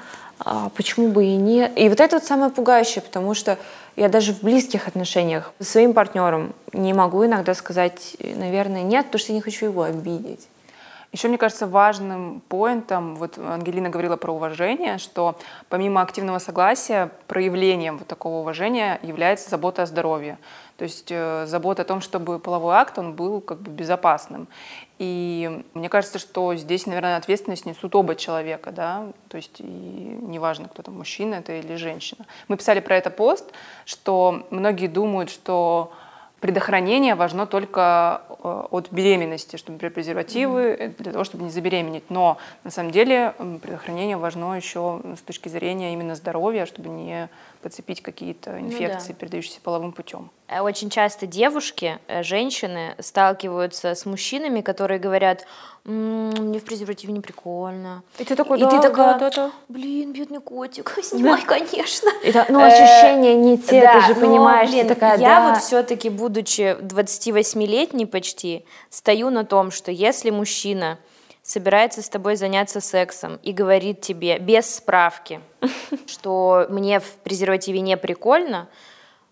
[0.45, 1.71] а почему бы и нет.
[1.75, 3.57] И вот это вот самое пугающее, потому что
[3.95, 9.19] я даже в близких отношениях со своим партнером не могу иногда сказать, наверное, нет, потому
[9.19, 10.47] что я не хочу его обидеть.
[11.13, 15.37] Еще, мне кажется, важным поинтом, вот Ангелина говорила про уважение, что
[15.69, 20.39] помимо активного согласия, проявлением вот такого уважения является забота о здоровье.
[20.77, 24.47] То есть э, забота о том, чтобы половой акт, он был как бы безопасным.
[24.97, 30.67] И мне кажется, что здесь, наверное, ответственность несут оба человека, да, то есть и неважно,
[30.67, 32.25] кто там, мужчина это или женщина.
[32.47, 33.51] Мы писали про это пост,
[33.85, 35.93] что многие думают, что
[36.43, 41.01] предохранение важно только э, от беременности, чтобы презервативы mm-hmm.
[41.01, 42.03] для того, чтобы не забеременеть.
[42.09, 47.29] Но на самом деле предохранение важно еще с точки зрения именно здоровья, чтобы не
[47.61, 49.19] подцепить какие-то инфекции, ну, да.
[49.21, 50.31] передающиеся половым путем.
[50.47, 55.45] Э, очень часто девушки, женщины сталкиваются с мужчинами, которые говорят,
[55.85, 58.03] мне в презервативе не прикольно.
[58.17, 61.47] И ты такой, да, и ты такая, да, да, блин, бедный котик, снимай, да.
[61.47, 62.09] конечно.
[62.23, 65.49] Это, ну, ощущения не те, да, ты же понимаешь, блин, ты такая, Я да.
[65.49, 70.99] вот все-таки, будучи 28-летней почти, стою на том, что если мужчина
[71.41, 75.41] собирается с тобой заняться сексом и говорит тебе без справки,
[76.07, 78.69] что мне в презервативе не прикольно,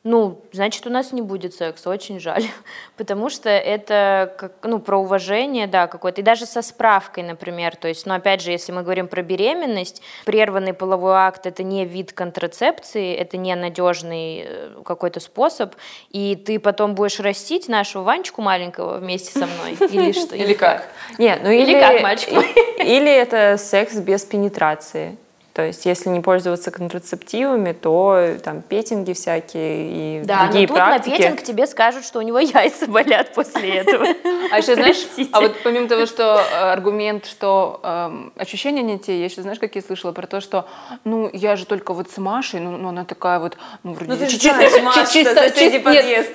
[0.03, 2.43] ну, значит, у нас не будет секса, очень жаль.
[2.97, 6.21] Потому что это, как, ну, про уважение, да, какое-то.
[6.21, 7.75] И даже со справкой, например.
[7.75, 11.85] То есть, ну, опять же, если мы говорим про беременность, прерванный половой акт– это не
[11.85, 15.75] вид контрацепции, это не надежный э, какой-то способ.
[16.09, 19.73] И ты потом будешь растить нашего Ванечку маленького вместе со мной.
[19.91, 20.35] Или что?
[20.35, 20.89] Или как?
[21.19, 22.29] Нет, ну или как, мальчик
[22.79, 25.17] Или это секс без пенетрации.
[25.53, 30.77] То есть, если не пользоваться контрацептивами, то там петинги всякие и да, другие но тут
[30.77, 31.09] практики.
[31.09, 34.07] на петинг тебе скажут, что у него яйца болят после этого.
[34.51, 34.97] А еще знаешь,
[35.33, 39.59] а вот помимо того, что э, аргумент, что эм, ощущения не те, я еще знаешь,
[39.59, 40.67] как я слышала про то, что
[41.03, 44.17] ну я же только вот с Машей, ну, ну она такая вот, ну вроде ну,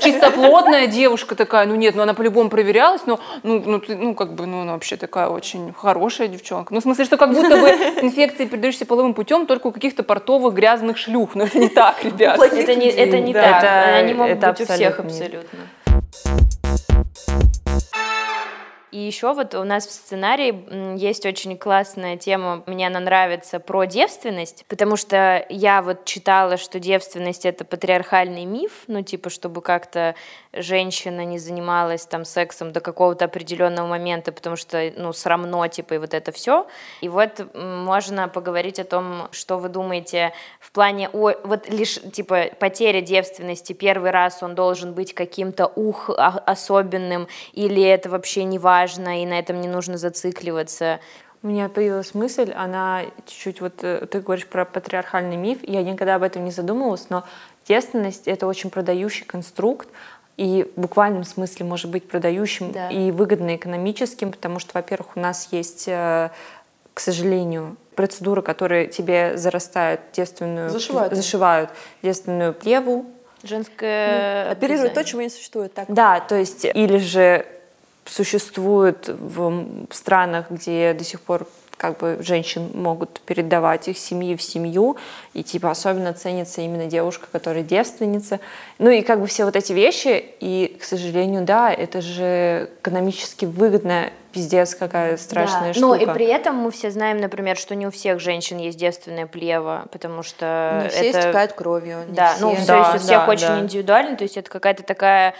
[0.01, 4.45] чистоплотная девушка такая, ну нет, ну она по-любому проверялась, но ну ну ну как бы
[4.47, 6.75] ну она вообще такая очень хорошая девчонка.
[6.75, 7.69] Ну в смысле, что как будто бы
[8.03, 11.31] инфекции передающиеся половым половым путем только у каких-то портовых грязных шлюх.
[11.35, 12.39] Но это не так, ребят.
[12.39, 13.65] Это не, это не так.
[13.95, 15.59] Они могут быть у всех абсолютно.
[18.97, 23.85] И еще вот у нас в сценарии есть очень классная тема, мне она нравится, про
[23.85, 30.15] девственность, потому что я вот читала, что девственность— это патриархальный миф, ну типа, чтобы как-то
[30.55, 35.99] женщина не занималась там сексом до какого-то определенного момента, потому что, ну, срамно, типа, и
[35.99, 36.67] вот это все.
[37.03, 42.47] И вот можно поговорить о том, что вы думаете в плане, о, вот лишь, типа,
[42.59, 48.59] потеря девственности, первый раз он должен быть каким-то ух а, особенным, или это вообще не
[48.59, 51.01] важно, важно, и на этом не нужно зацикливаться.
[51.43, 56.15] У меня появилась мысль, она чуть-чуть, вот э, ты говоришь про патриархальный миф, я никогда
[56.15, 57.25] об этом не задумывалась, но
[57.69, 59.89] девственность— это очень продающий конструкт,
[60.37, 62.91] и в буквальном смысле может быть продающим да.
[62.91, 66.31] и выгодно экономическим, потому что, во-первых, у нас есть, э,
[66.95, 71.71] к сожалению, процедуры, которые тебе зарастают девственную, зашивают, зашивают
[72.03, 73.07] девственную плеву,
[73.43, 75.75] женское ну, оперирует то, чего не существует.
[75.75, 75.87] Так.
[75.89, 77.47] Да, то есть или же
[78.07, 84.43] существует в странах, где до сих пор как бы женщин могут передавать их семьи в
[84.43, 84.97] семью,
[85.35, 88.41] и типа особенно ценится именно девушка, которая девственница.
[88.79, 93.45] Ну и как бы все вот эти вещи, и, к сожалению, да, это же экономически
[93.45, 95.75] выгодно, пиздец, какая страшная да.
[95.75, 95.87] штука.
[95.87, 99.27] Ну и при этом мы все знаем, например, что не у всех женщин есть девственное
[99.27, 101.21] плево, потому что не все это...
[101.21, 102.05] истекают кровью.
[102.09, 102.41] Да, все.
[102.47, 103.61] ну все да, есть у всех да, очень да.
[103.61, 105.35] индивидуально, то есть это какая-то такая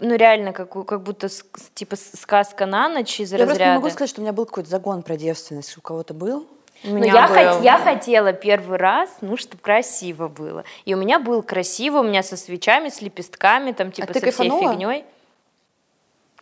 [0.00, 1.28] ну реально, как, как будто
[1.74, 3.40] типа сказка на ночь из я разряда.
[3.40, 5.76] Я просто не могу сказать, что у меня был какой-то загон про девственность.
[5.78, 6.46] У кого-то был?
[6.84, 10.64] У ну, я, хот, я хотела первый раз, ну, чтобы красиво было.
[10.84, 14.30] И у меня был красиво, у меня со свечами, с лепестками, там, типа, а со
[14.30, 15.04] всей фигней.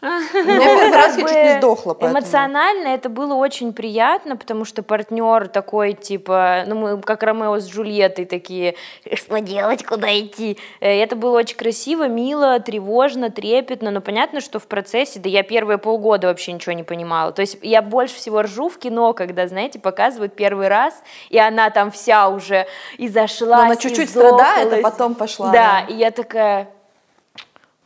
[0.03, 1.97] У меня первый раз я чуть не сдохла.
[2.01, 7.71] Эмоционально это было очень приятно, потому что партнер такой, типа, ну мы как Ромео с
[7.71, 8.75] Джульеттой такие,
[9.15, 10.59] что делать, куда идти.
[10.81, 15.45] Э, это было очень красиво, мило, тревожно, трепетно, но понятно, что в процессе, да я
[15.45, 17.31] первые полгода вообще ничего не понимала.
[17.31, 21.71] То есть я больше всего ржу в кино, когда, знаете, показывают первый раз, и она
[21.71, 22.67] там вся уже
[22.99, 25.53] и зашла, она чуть-чуть страдает, а потом пошла.
[25.53, 26.69] Да, и я такая,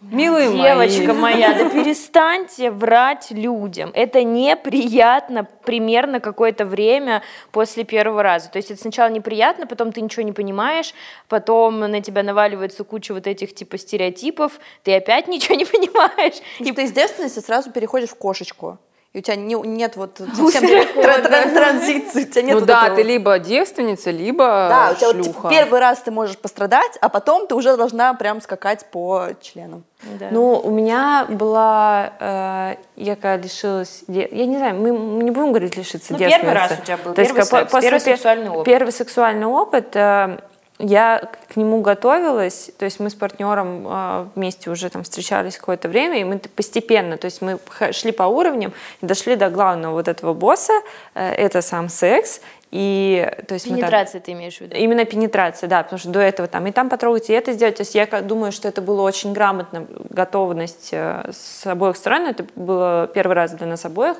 [0.03, 1.35] Милые Девочка мои.
[1.35, 3.91] моя, да перестаньте врать людям.
[3.95, 8.51] Это неприятно примерно какое-то время после первого раза.
[8.51, 10.93] То есть это сначала неприятно, потом ты ничего не понимаешь,
[11.29, 16.43] потом на тебя наваливается куча вот этих типа стереотипов, ты опять ничего не понимаешь.
[16.59, 18.79] И ты из девственности сразу переходишь в кошечку
[19.17, 20.63] и у тебя не, нет вот совсем
[20.95, 22.97] тран тран транзиции, у тебя нет Ну вот да, этого.
[22.97, 25.41] ты либо девственница, либо Да, у тебя шлюха.
[25.41, 29.85] вот первый раз ты можешь пострадать, а потом ты уже должна прям скакать по членам.
[30.03, 30.29] Да.
[30.31, 35.53] Ну, у меня была, э, я когда лишилась, я не знаю, мы, мы не будем
[35.53, 36.45] говорить лишиться ну, девственности.
[36.45, 38.65] первый раз у тебя был, То первый, секс, первый сексуальный опыт.
[38.67, 40.39] Первый сексуальный опыт, э,
[40.79, 45.89] я к нему готовилась, то есть мы с партнером э, вместе уже там встречались какое-то
[45.89, 47.59] время, и мы постепенно, то есть мы
[47.93, 50.75] шли по уровням и дошли до главного вот этого босса,
[51.15, 52.41] э, это сам секс,
[52.73, 54.77] и, то есть пенетрация ты имеешь в виду?
[54.77, 57.77] Именно пенетрация, да, потому что до этого там и там потрогать, и это сделать.
[57.77, 62.27] То есть я думаю, что это было очень грамотно, готовность э, с обоих сторон.
[62.27, 64.17] Это было первый раз для нас обоих.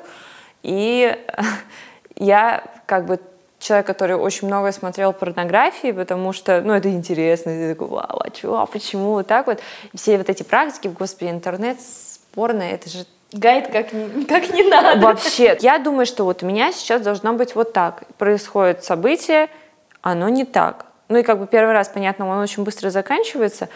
[0.63, 1.15] И
[2.15, 3.19] я как бы
[3.59, 8.21] человек, который очень много смотрел порнографии, потому что, ну, это интересно, и ты такой, вау,
[8.23, 9.59] а чего, а почему, вот так вот.
[9.93, 11.77] И все вот эти практики, господи, интернет,
[12.33, 13.89] порно, это же Гайд как
[14.29, 15.01] как не надо.
[15.01, 18.03] Вообще, я думаю, что вот у меня сейчас должно быть вот так.
[18.17, 19.49] Происходит событие,
[20.01, 20.85] оно не так.
[21.09, 23.69] Ну и как бы первый раз, понятно, он очень быстро заканчивается.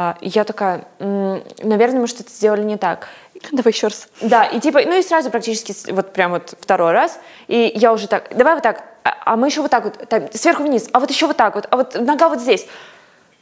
[0.00, 3.08] А, и я такая, наверное, мы что-то сделали не так.
[3.50, 4.06] Давай еще раз.
[4.20, 7.18] Да, и типа, ну и сразу практически вот прям вот второй раз.
[7.48, 10.32] И я уже так, давай вот так, а, а мы еще вот так вот, так,
[10.36, 12.68] сверху вниз, а вот еще вот так вот, а вот нога вот здесь.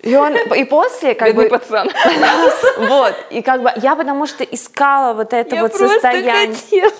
[0.01, 1.59] И, он, и после как Бедный бы...
[1.59, 1.91] пацан.
[2.79, 3.15] Вот.
[3.29, 6.55] И как бы я потому что искала вот это вот состояние.
[6.55, 6.93] Хотела.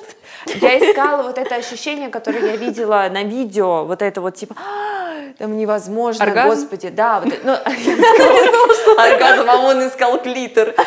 [0.47, 4.96] Я искала вот это ощущение, которое я видела на видео, вот это вот типа, «А,
[5.39, 6.49] там невозможно, Оргазм?
[6.49, 7.53] господи, да, вот, ну,
[8.99, 10.75] оргазм, а он искал клитор.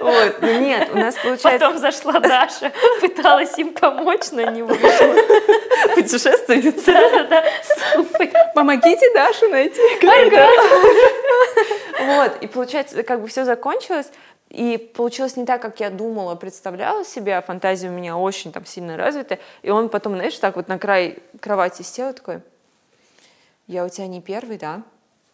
[0.00, 1.66] Вот, ну нет, у нас получается...
[1.66, 2.72] Потом зашла Даша,
[3.02, 5.14] пыталась им помочь, но не вышло.
[5.94, 6.92] Путешественница.
[6.92, 7.44] Да-да-да.
[8.54, 9.78] Помогите Дашу найти.
[12.00, 14.10] Вот, и получается, как бы все закончилось,
[14.48, 18.64] и получилось не так, как я думала, представляла себе, а фантазия у меня очень там
[18.64, 19.38] сильно развита.
[19.62, 22.40] И он потом, знаешь, так вот на край кровати сел такой,
[23.70, 24.82] я у тебя не первый, да?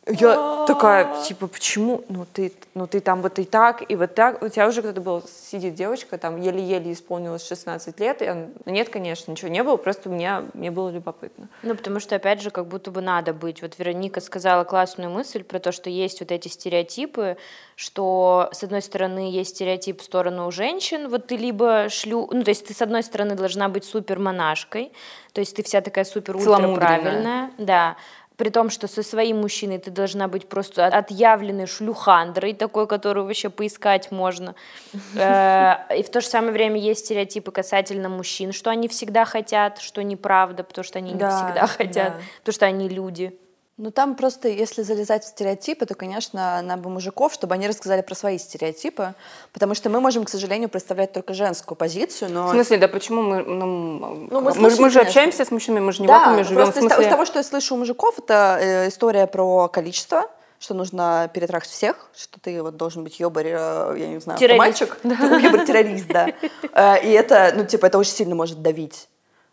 [0.09, 2.05] Я такая, типа, почему?
[2.09, 4.41] Ну ты, ну ты там вот и так, и вот так.
[4.41, 8.22] У тебя уже кто-то был, сидит девочка, там еле-еле исполнилось 16 лет.
[8.22, 11.49] И он, «Ну, нет, конечно, ничего не было, просто мне, мне было любопытно.
[11.64, 13.62] Ну, потому что, опять же, как будто бы надо быть.
[13.62, 17.37] Вот Вероника сказала классную мысль про то, что есть вот эти стереотипы,
[17.74, 22.28] что, с одной стороны, есть стереотип в сторону женщин, вот ты либо шлю...
[22.30, 24.93] Ну, то есть ты, с одной стороны, должна быть супер монашкой,
[25.32, 27.97] то есть ты вся такая супер ультра правильная, да,
[28.37, 33.51] при том, что со своим мужчиной ты должна быть просто отъявленной шлюхандрой, такой, которую вообще
[33.51, 34.55] поискать можно.
[35.16, 39.78] Э, И в то же самое время есть стереотипы касательно мужчин, что они всегда хотят,
[39.78, 43.39] что неправда, потому что они не Да, всегда хотят, потому что они люди.
[43.79, 48.01] Ну там просто, если залезать в стереотипы, то, конечно, нам бы мужиков, чтобы они рассказали
[48.01, 49.12] про свои стереотипы,
[49.53, 52.47] потому что мы можем, к сожалению, представлять только женскую позицию, но...
[52.47, 53.43] В смысле, да почему мы...
[53.43, 56.45] Ну, Ну, мы слышим, мы же общаемся с мужчинами, мы же не в да, вакууме
[56.45, 56.62] живем.
[56.62, 59.27] В просто из, того- из смысле, того, что я слышу у мужиков, это э, история
[59.27, 60.24] про количество,
[60.59, 64.59] что нужно перетрахать всех, что ты вот должен быть ёбарь, э, я не знаю, Террорист.
[64.59, 66.29] мальчик, ёбарь-террорист, да.
[66.72, 69.09] Э, И это, ну, типа, это очень сильно может давить,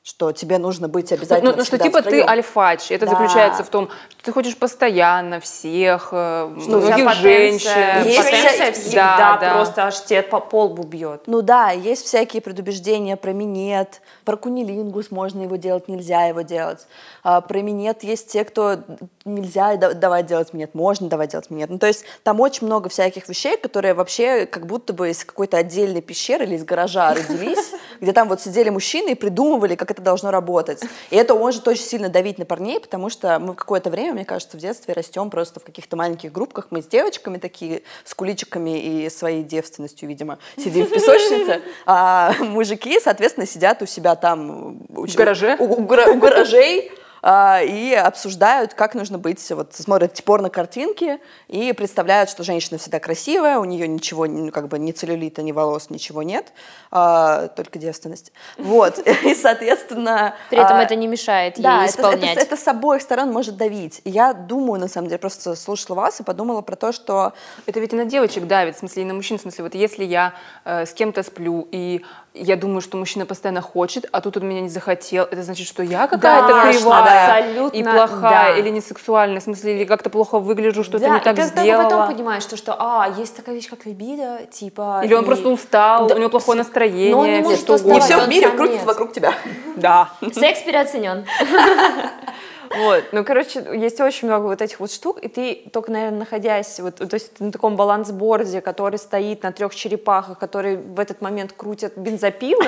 [0.06, 2.92] что тебе нужно быть Ну, обязательно ну, ну, что типа ты альфач.
[2.92, 3.14] Это Да.
[3.14, 8.04] заключается в том, что ты хочешь постоянно всех, э, вся многих женщин.
[8.06, 9.54] Есть потенция всегда Да, да.
[9.54, 11.22] просто аж тебе по полбу бьет.
[11.28, 16.86] Ну да, есть всякие предубеждения про минет, про кунилингус, можно его делать, нельзя его делать.
[17.24, 18.80] А, про минет есть те, кто
[19.24, 21.70] нельзя да- давать делать минет, можно давать делать минет.
[21.70, 25.56] Ну то есть там очень много всяких вещей, которые вообще как будто бы из какой-то
[25.56, 30.02] отдельной пещеры или из гаража родились, где там вот сидели мужчины и придумывали, как это
[30.02, 30.82] должно работать.
[31.10, 34.58] И это может очень сильно давить на парней, потому что мы какое-то время, мне кажется,
[34.58, 36.68] в детстве растем просто в каких-то маленьких группках.
[36.70, 43.00] Мы с девочками такие, с куличиками и своей девственностью, видимо, сидим в песочнице, а мужики,
[43.00, 44.82] соответственно, сидят у себя там...
[44.90, 45.56] У, В гараже?
[45.60, 46.92] У, у у гаражей,
[47.26, 53.66] и обсуждают, как нужно быть, вот смотрят порно-картинки и представляют, что женщина всегда красивая, у
[53.66, 56.52] нее ничего, ну, как бы ни целлюлита, ни волос, ничего нет,
[56.92, 58.34] а, только девственность.
[58.58, 60.36] Вот, и, соответственно...
[60.50, 62.38] При этом а, это не мешает да, ей это, исполнять.
[62.38, 64.02] это- это с обоих сторон может давить.
[64.04, 67.34] Я думаю, на самом деле, просто слушала вас и подумала про то, что
[67.66, 69.38] Это ведь и на девочек давит, в смысле, и на мужчин.
[69.38, 70.34] В смысле, вот если я
[70.66, 72.04] э, с кем-то сплю, и
[72.34, 75.84] я думаю, что мужчина постоянно хочет, а тут он меня не захотел, это значит, что
[75.84, 78.58] я какая-то Конечно, кривая абсолютно, и плохая, да.
[78.58, 81.48] или не сексуальная, в смысле, или как-то плохо выгляжу, что-то Да, не так и ты
[81.48, 81.84] сделала.
[81.84, 85.02] потом понимаешь, что, что, а, есть такая вещь, как либидо, типа...
[85.04, 87.78] Или он и- просто устал, Да, у него плохое настроение, но он не может что
[87.78, 89.34] не все в он мире крутится вокруг тебя.
[89.76, 90.10] Да.
[90.34, 91.26] Секс переоценен.
[92.76, 96.80] Вот, ну, короче, есть очень много вот этих вот штук, и ты только, наверное, находясь
[96.80, 101.54] вот, то есть на таком балансборде, который стоит на трех черепахах, которые в этот момент
[101.54, 102.66] крутят бензопилы,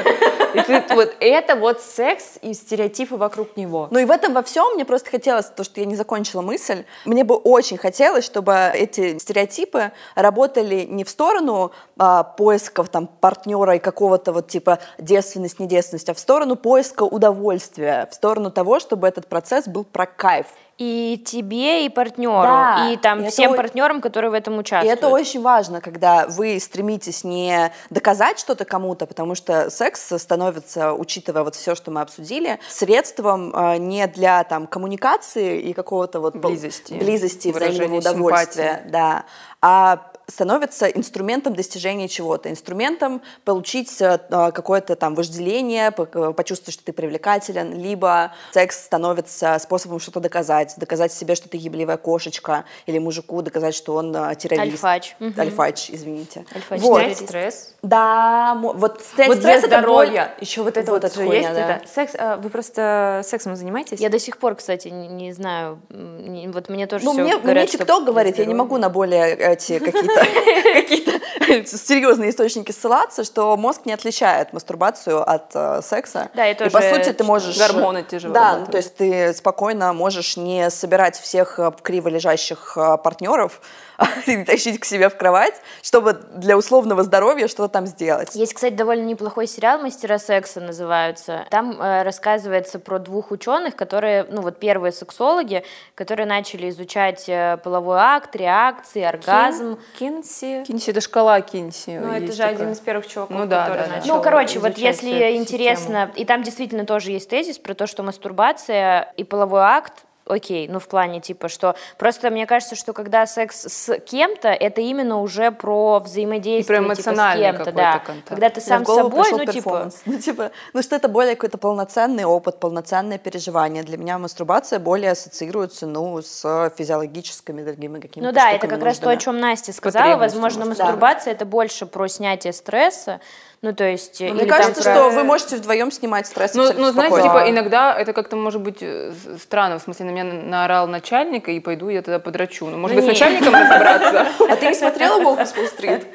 [0.54, 3.88] и ты вот это вот секс и стереотипы вокруг него.
[3.92, 6.86] Ну и в этом во всем мне просто хотелось, то, что я не закончила мысль,
[7.06, 13.76] мне бы очень хотелось, чтобы эти стереотипы работали не в сторону а, поисков там партнера
[13.76, 18.80] и какого-то вот типа девственность, не девственность, а в сторону поиска удовольствия, в сторону того,
[18.80, 20.48] чтобы этот процесс был про кайф.
[20.78, 24.56] И тебе, и партнеру, Да, и там и это всем о- партнерам, которые в этом
[24.56, 25.00] И участвуют.
[25.00, 31.44] это очень важно, когда вы стремитесь не доказать что-то кому-то, потому что секс становится, учитывая
[31.44, 36.96] вот все, что мы обсудили, средством э, не для там коммуникации и какого-то вот Близости,
[36.96, 38.92] близости, взаимного выражения удовольствия, симпатии.
[38.92, 39.24] да,
[39.62, 46.94] а становится инструментом достижения чего-то, инструментом получить э, какое-то там вожделение, э, почувствовать, что ты
[46.94, 53.42] привлекателен, либо секс становится способом что-то доказать, доказать себе, что ты ебливая кошечка, или мужику
[53.42, 54.84] доказать, что он э, террорист.
[54.84, 55.16] Альфач.
[55.20, 55.40] Мгм.
[55.40, 56.46] Альфач, извините.
[56.56, 57.00] Альфач Вот.
[57.00, 57.26] террорист.
[57.26, 57.76] стресс.
[57.84, 60.08] Да, вот снять Вот стресс для это боль.
[60.08, 60.34] здоровья.
[60.40, 61.54] Еще вот это Вот вот, же хуйня, есть.
[61.54, 61.76] да.
[61.78, 61.88] это.
[61.88, 64.00] Секс, а, вы просто сексом занимаетесь?
[64.00, 67.64] Я до сих пор, кстати, не, не знаю, вот мне тоже Ну, всё мне, говорят,
[67.64, 68.64] мне для говорит, я не здоровья.
[68.64, 71.20] могу на более эти какие-то какие-то
[71.66, 76.30] серьезные источники ссылаться, что мозг не отличает мастурбацию от э, секса.
[76.34, 77.58] Да, и по тоже сути ты можешь...
[77.58, 82.78] Гормоны те же Да, то есть ты спокойно можешь не собирать всех э, криво лежащих
[82.78, 83.62] э, партнеров
[84.28, 88.36] и тащить к себе в кровать, чтобы для условного здоровья что-то там сделать.
[88.36, 91.46] Есть, кстати, довольно неплохой сериал «Мастера секса» называются.
[91.50, 95.64] Там э, рассказывается про двух ученых, которые, ну вот первые сексологи,
[95.96, 97.30] которые начали изучать
[97.64, 99.80] половой акт, реакции, оргазм.
[99.98, 100.64] Кин- Кинси.
[100.66, 102.00] Кинси, это шкала Кинси.
[102.02, 102.74] Ну, это же один такая.
[102.74, 106.44] из первых чуваков, Ну да, который да, начал Ну, короче, вот если интересно, и там
[106.44, 111.22] действительно тоже есть тезис про то, что мастурбация и половой акт окей, ну в плане
[111.22, 116.82] типа, что просто мне кажется, что когда секс с кем-то, это именно уже про взаимодействие
[116.82, 118.00] про типа, с кем-то, да.
[118.00, 118.30] контакт.
[118.30, 119.90] Когда ты сам с собой, ну типа.
[120.06, 123.84] Ну, типа, ну что это более какой-то полноценный опыт, полноценное переживание.
[123.84, 129.00] Для меня мастурбация более ассоциируется, ну, с физиологическими другими какими-то ну да, это как раз
[129.00, 130.18] то, о чем Настя сказала.
[130.18, 130.86] Возможно, может, да.
[130.86, 133.20] мастурбация это больше про снятие стресса,
[133.66, 134.22] ну то есть.
[134.22, 137.94] Ну, Мне кажется, про- что вы можете вдвоем снимать стресс Ну, ну, знаете, типа, иногда
[137.98, 141.90] это как-то может быть э, с- странно, в смысле, на меня наорал начальник, и пойду
[141.90, 142.68] я тогда подрачу.
[142.68, 143.26] Ну, может Ну, быть, с не.
[143.28, 144.28] начальником разобраться?
[144.50, 146.06] А ты не смотрела «Волк с Уолл-стрит»?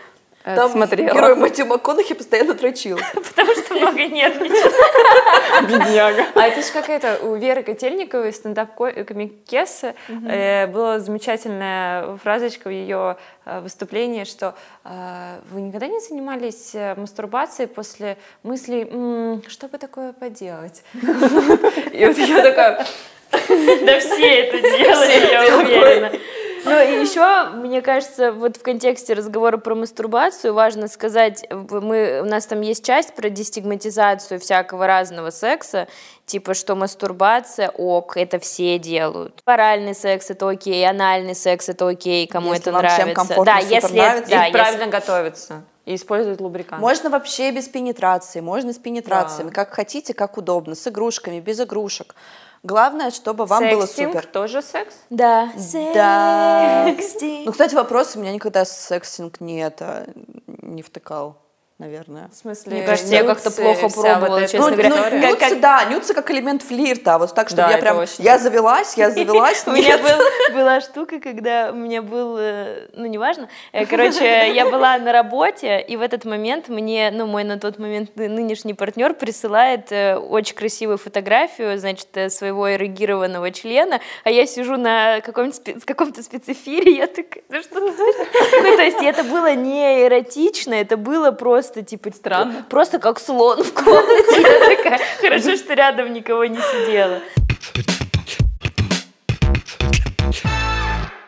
[0.43, 1.15] Э, Там Смотрела.
[1.15, 2.99] герой Мэтью МакКонахи постоянно дрочил.
[3.15, 4.73] Потому что много нервничает.
[5.69, 6.25] Бедняга.
[6.35, 13.61] А это же какая-то у Веры Котельниковой, стендап-комикессы, э, была замечательная фразочка в ее э,
[13.61, 20.83] выступлении, что вы никогда не занимались мастурбацией после мыслей, «М, что бы такое поделать?
[20.95, 22.87] И вот я такая,
[23.31, 26.13] Да все это делали, я уверена.
[26.65, 32.27] Ну и еще, мне кажется, вот в контексте разговора про мастурбацию важно сказать, мы, у
[32.27, 35.89] нас там есть часть про дестигматизацию всякого разного секса,
[36.27, 39.41] типа, что мастурбация ок, это все делают.
[39.45, 43.03] Оральный секс это окей, анальный секс это окей, кому Если это вам нравится.
[43.05, 44.31] всем комфортно, да, если нравится.
[44.31, 46.81] да, и если- правильно готовиться, и использовать лубрикант.
[46.81, 52.15] Можно вообще без пенетрации, можно с пенетрациями, как хотите, как удобно, с игрушками, без игрушек.
[52.63, 54.27] Главное, чтобы вам было Секстинг супер.
[54.27, 54.95] тоже секс?
[55.09, 55.51] Да.
[55.95, 56.85] Да.
[56.87, 57.47] Секстинг.
[57.47, 60.07] Ну, кстати, вопрос, у меня никогда сексинг не это
[60.47, 61.39] не втыкал,
[61.81, 62.29] наверное.
[62.33, 64.89] В смысле, Мне кажется, я как-то плохо пробовала, вот честно ну, говоря.
[64.91, 68.23] ну, нюцы, как- да, нюцы как элемент флирта, вот так, чтобы Да, я прям, очень
[68.23, 69.99] я завелась, я завелась, У меня
[70.53, 75.81] была штука, когда у меня был, э, ну, неважно, э, короче, я была на работе,
[75.81, 80.17] и в этот момент мне, ну, мой на тот момент ны- нынешний партнер присылает э,
[80.17, 86.93] очень красивую фотографию, значит, своего эрегированного члена, а я сижу на каком-то спе- каком-то спецэфире,
[86.97, 88.05] я такая, ну что ты?»
[88.63, 92.67] Ну, то есть это было не эротично, это было просто, типа, Странно.
[92.69, 94.41] Просто как слон в комнате.
[94.41, 97.21] Я такая, хорошо, что рядом никого не сидела.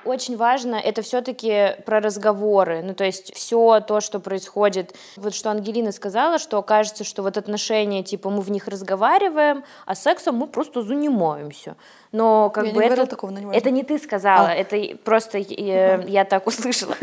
[0.04, 2.82] Очень важно это все-таки про разговоры.
[2.82, 4.94] Ну, то есть все то, что происходит.
[5.16, 9.94] Вот что Ангелина сказала, что кажется, что вот отношения, типа, мы в них разговариваем, а
[9.94, 11.76] сексом мы просто занимаемся.
[12.12, 14.54] Но как Я бы не это, такого, но не это не ты сказала, А.
[14.54, 16.94] это просто э, я так услышала,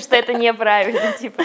[0.00, 1.12] что это неправильно.
[1.18, 1.42] Типа.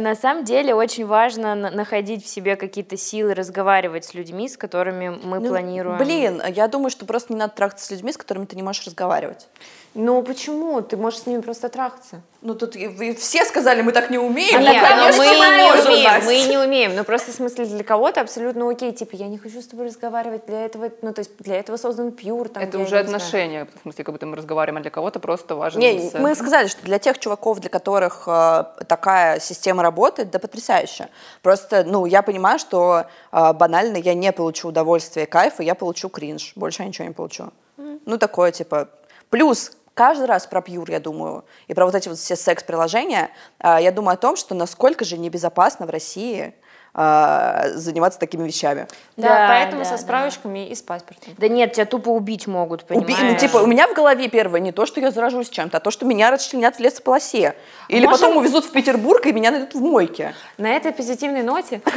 [0.00, 4.56] На самом деле очень важно на- находить в себе какие-то силы, разговаривать с людьми, с
[4.56, 5.98] которыми мы Ну, планируем.
[5.98, 8.84] Блин, я думаю, что просто не надо трахаться с людьми, с которыми ты не можешь
[8.86, 9.46] разговаривать.
[9.94, 10.80] Ну почему?
[10.82, 12.22] Ты можешь с ними просто трахаться.
[12.42, 14.60] Ну, тут и- вы все сказали, мы так не умеем.
[14.60, 16.24] Нет, Ну, ну, конечно, мы не умеем, Настя.
[16.24, 16.96] мы не умеем.
[16.96, 18.92] Ну просто в смысле для кого-то абсолютно окей.
[18.92, 20.46] Типа я не хочу с тобой разговаривать.
[20.46, 22.48] Для этого, ну то есть для этого создан пьюр.
[22.48, 25.80] Там, Это уже отношения, в смысле, как будто мы разговариваем, а для кого-то просто важен
[25.80, 26.14] Не, секс.
[26.22, 31.08] мы сказали, что для тех чуваков, для которых э, такая система работает, да потрясающе.
[31.42, 36.52] Просто, ну, я понимаю, что э, банально я не получу удовольствие, кайфа, я получу кринж.
[36.54, 37.50] Больше я ничего не получу.
[37.76, 38.88] Ну, такое, типа...
[39.30, 43.30] Плюс каждый раз про пьюр, я думаю, и про вот эти вот все секс-приложения,
[43.62, 46.54] э, я думаю о том, что насколько же небезопасно в России
[46.94, 48.88] э, заниматься такими вещами.
[49.16, 49.98] Да, Да, поэтому да, со да.
[49.98, 51.34] справочками и с паспортом.
[51.38, 53.18] Да нет, тебя тупо убить могут, Уби- понимаешь?
[53.20, 55.90] ну, типа, у меня в голове первое не то, что я заражусь чем-то, а то,
[55.90, 57.54] что меня расчленят в лесополосе.
[57.88, 60.34] Или Можем- потом увезут в Петербург, и меня найдут в мойке.
[60.58, 61.80] На этой позитивной ноте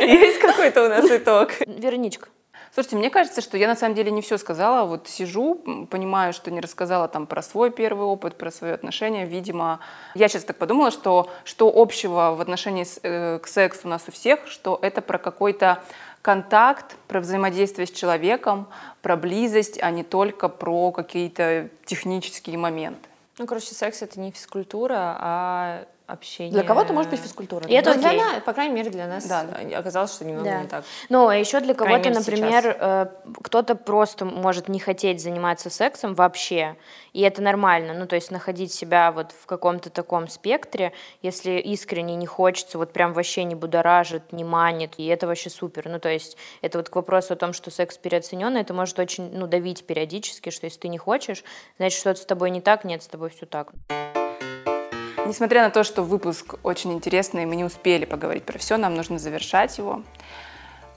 [0.00, 1.50] есть какой-то у нас итог.
[1.66, 2.28] Вероничка.
[2.74, 4.86] Слушайте, мне кажется, что я на самом деле не все сказала.
[4.86, 5.56] Вот сижу,
[5.90, 9.26] понимаю, что не рассказала там про свой первый опыт, про свои отношения.
[9.26, 9.80] Видимо,
[10.14, 14.04] я сейчас так подумала, что что общего в отношении с- э, к сексу у нас
[14.08, 15.82] у всех, что это про какой-то
[16.22, 18.66] контакт, про взаимодействие с человеком,
[19.02, 23.06] про близость, а не только про какие-то технические моменты.
[23.38, 26.52] Ну, короче, секс— это не физкультура, а общение.
[26.52, 27.66] Для кого-то может быть физкультура.
[27.68, 29.46] И это для нас, по крайней мере, для нас Да.
[29.76, 30.60] оказалось, что немного Да.
[30.62, 30.84] не так.
[31.08, 33.06] Ну, а еще для кого-то, например, э,
[33.42, 36.76] кто-то просто может не хотеть заниматься сексом вообще,
[37.12, 37.94] и это нормально.
[37.94, 40.92] Ну, то есть находить себя вот в каком-то таком спектре,
[41.22, 45.88] если искренне не хочется, вот прям вообще не будоражит, не манит, и это вообще супер.
[45.88, 49.30] Ну, то есть это вот к вопросу о том, что секс переоценен, это может очень,
[49.32, 51.44] ну, давить периодически, что если ты не хочешь,
[51.78, 53.72] значит, что-то с тобой не так, нет, с тобой все так.
[55.32, 59.18] Несмотря на то, что выпуск очень интересный, мы не успели поговорить про все, нам нужно
[59.18, 60.02] завершать его.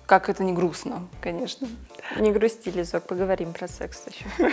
[0.06, 1.70] Как это не грустно, конечно.
[2.18, 4.52] Не грусти, Лизок, поговорим про секс еще.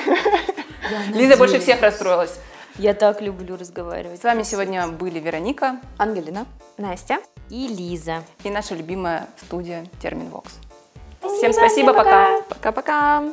[1.19, 2.39] Лиза больше всех расстроилась.
[2.77, 4.21] Я так люблю разговаривать.
[4.21, 6.47] С вами сегодня были Вероника Ангелина.
[6.79, 7.19] Настя?
[7.51, 8.23] И Лиза.
[8.45, 10.53] и наша любимая студия Термин Вокс.
[11.39, 12.41] Всем спасибо, пока.
[12.43, 13.25] Пока-пока.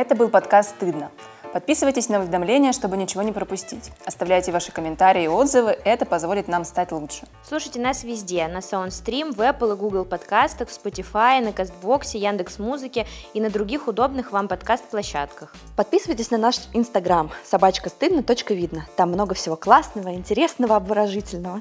[0.00, 1.10] Это был подкаст «Стыдно».
[1.52, 3.92] Подписывайтесь на уведомления, чтобы ничего не пропустить.
[4.06, 7.26] Оставляйте ваши комментарии и отзывы, это позволит нам стать лучше.
[7.46, 13.06] Слушайте нас везде, на SoundStream, в Apple и Google подкастах, в Spotify, на Кастбоксе, Яндекс.Музыке
[13.34, 15.52] и на других удобных вам подкаст-площадках.
[15.76, 18.24] Подписывайтесь на наш инстаграм собачка стыдно,
[18.54, 18.86] видно.
[18.96, 21.60] Там много всего классного, интересного, обворожительного.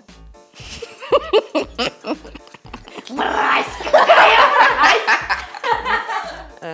[3.12, 4.49] Э,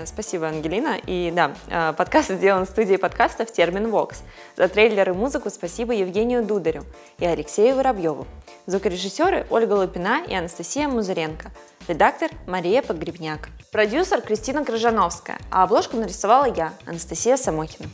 [0.05, 0.97] Спасибо, Ангелина.
[1.05, 4.23] И да, э, подкаст сделан в студии подкастов «Термин Вокс».
[4.55, 6.83] За трейлер и музыку спасибо Евгению Дударю
[7.19, 8.25] и Алексею Воробьеву.
[8.65, 11.51] Звукорежиссеры Ольга Лупина и Анастасия Музыренко.
[11.87, 13.49] Редактор Мария Погребняк.
[13.71, 15.37] Продюсер Кристина Крыжановская.
[15.51, 17.87] А обложку нарисовала я, Анастасия Самохина.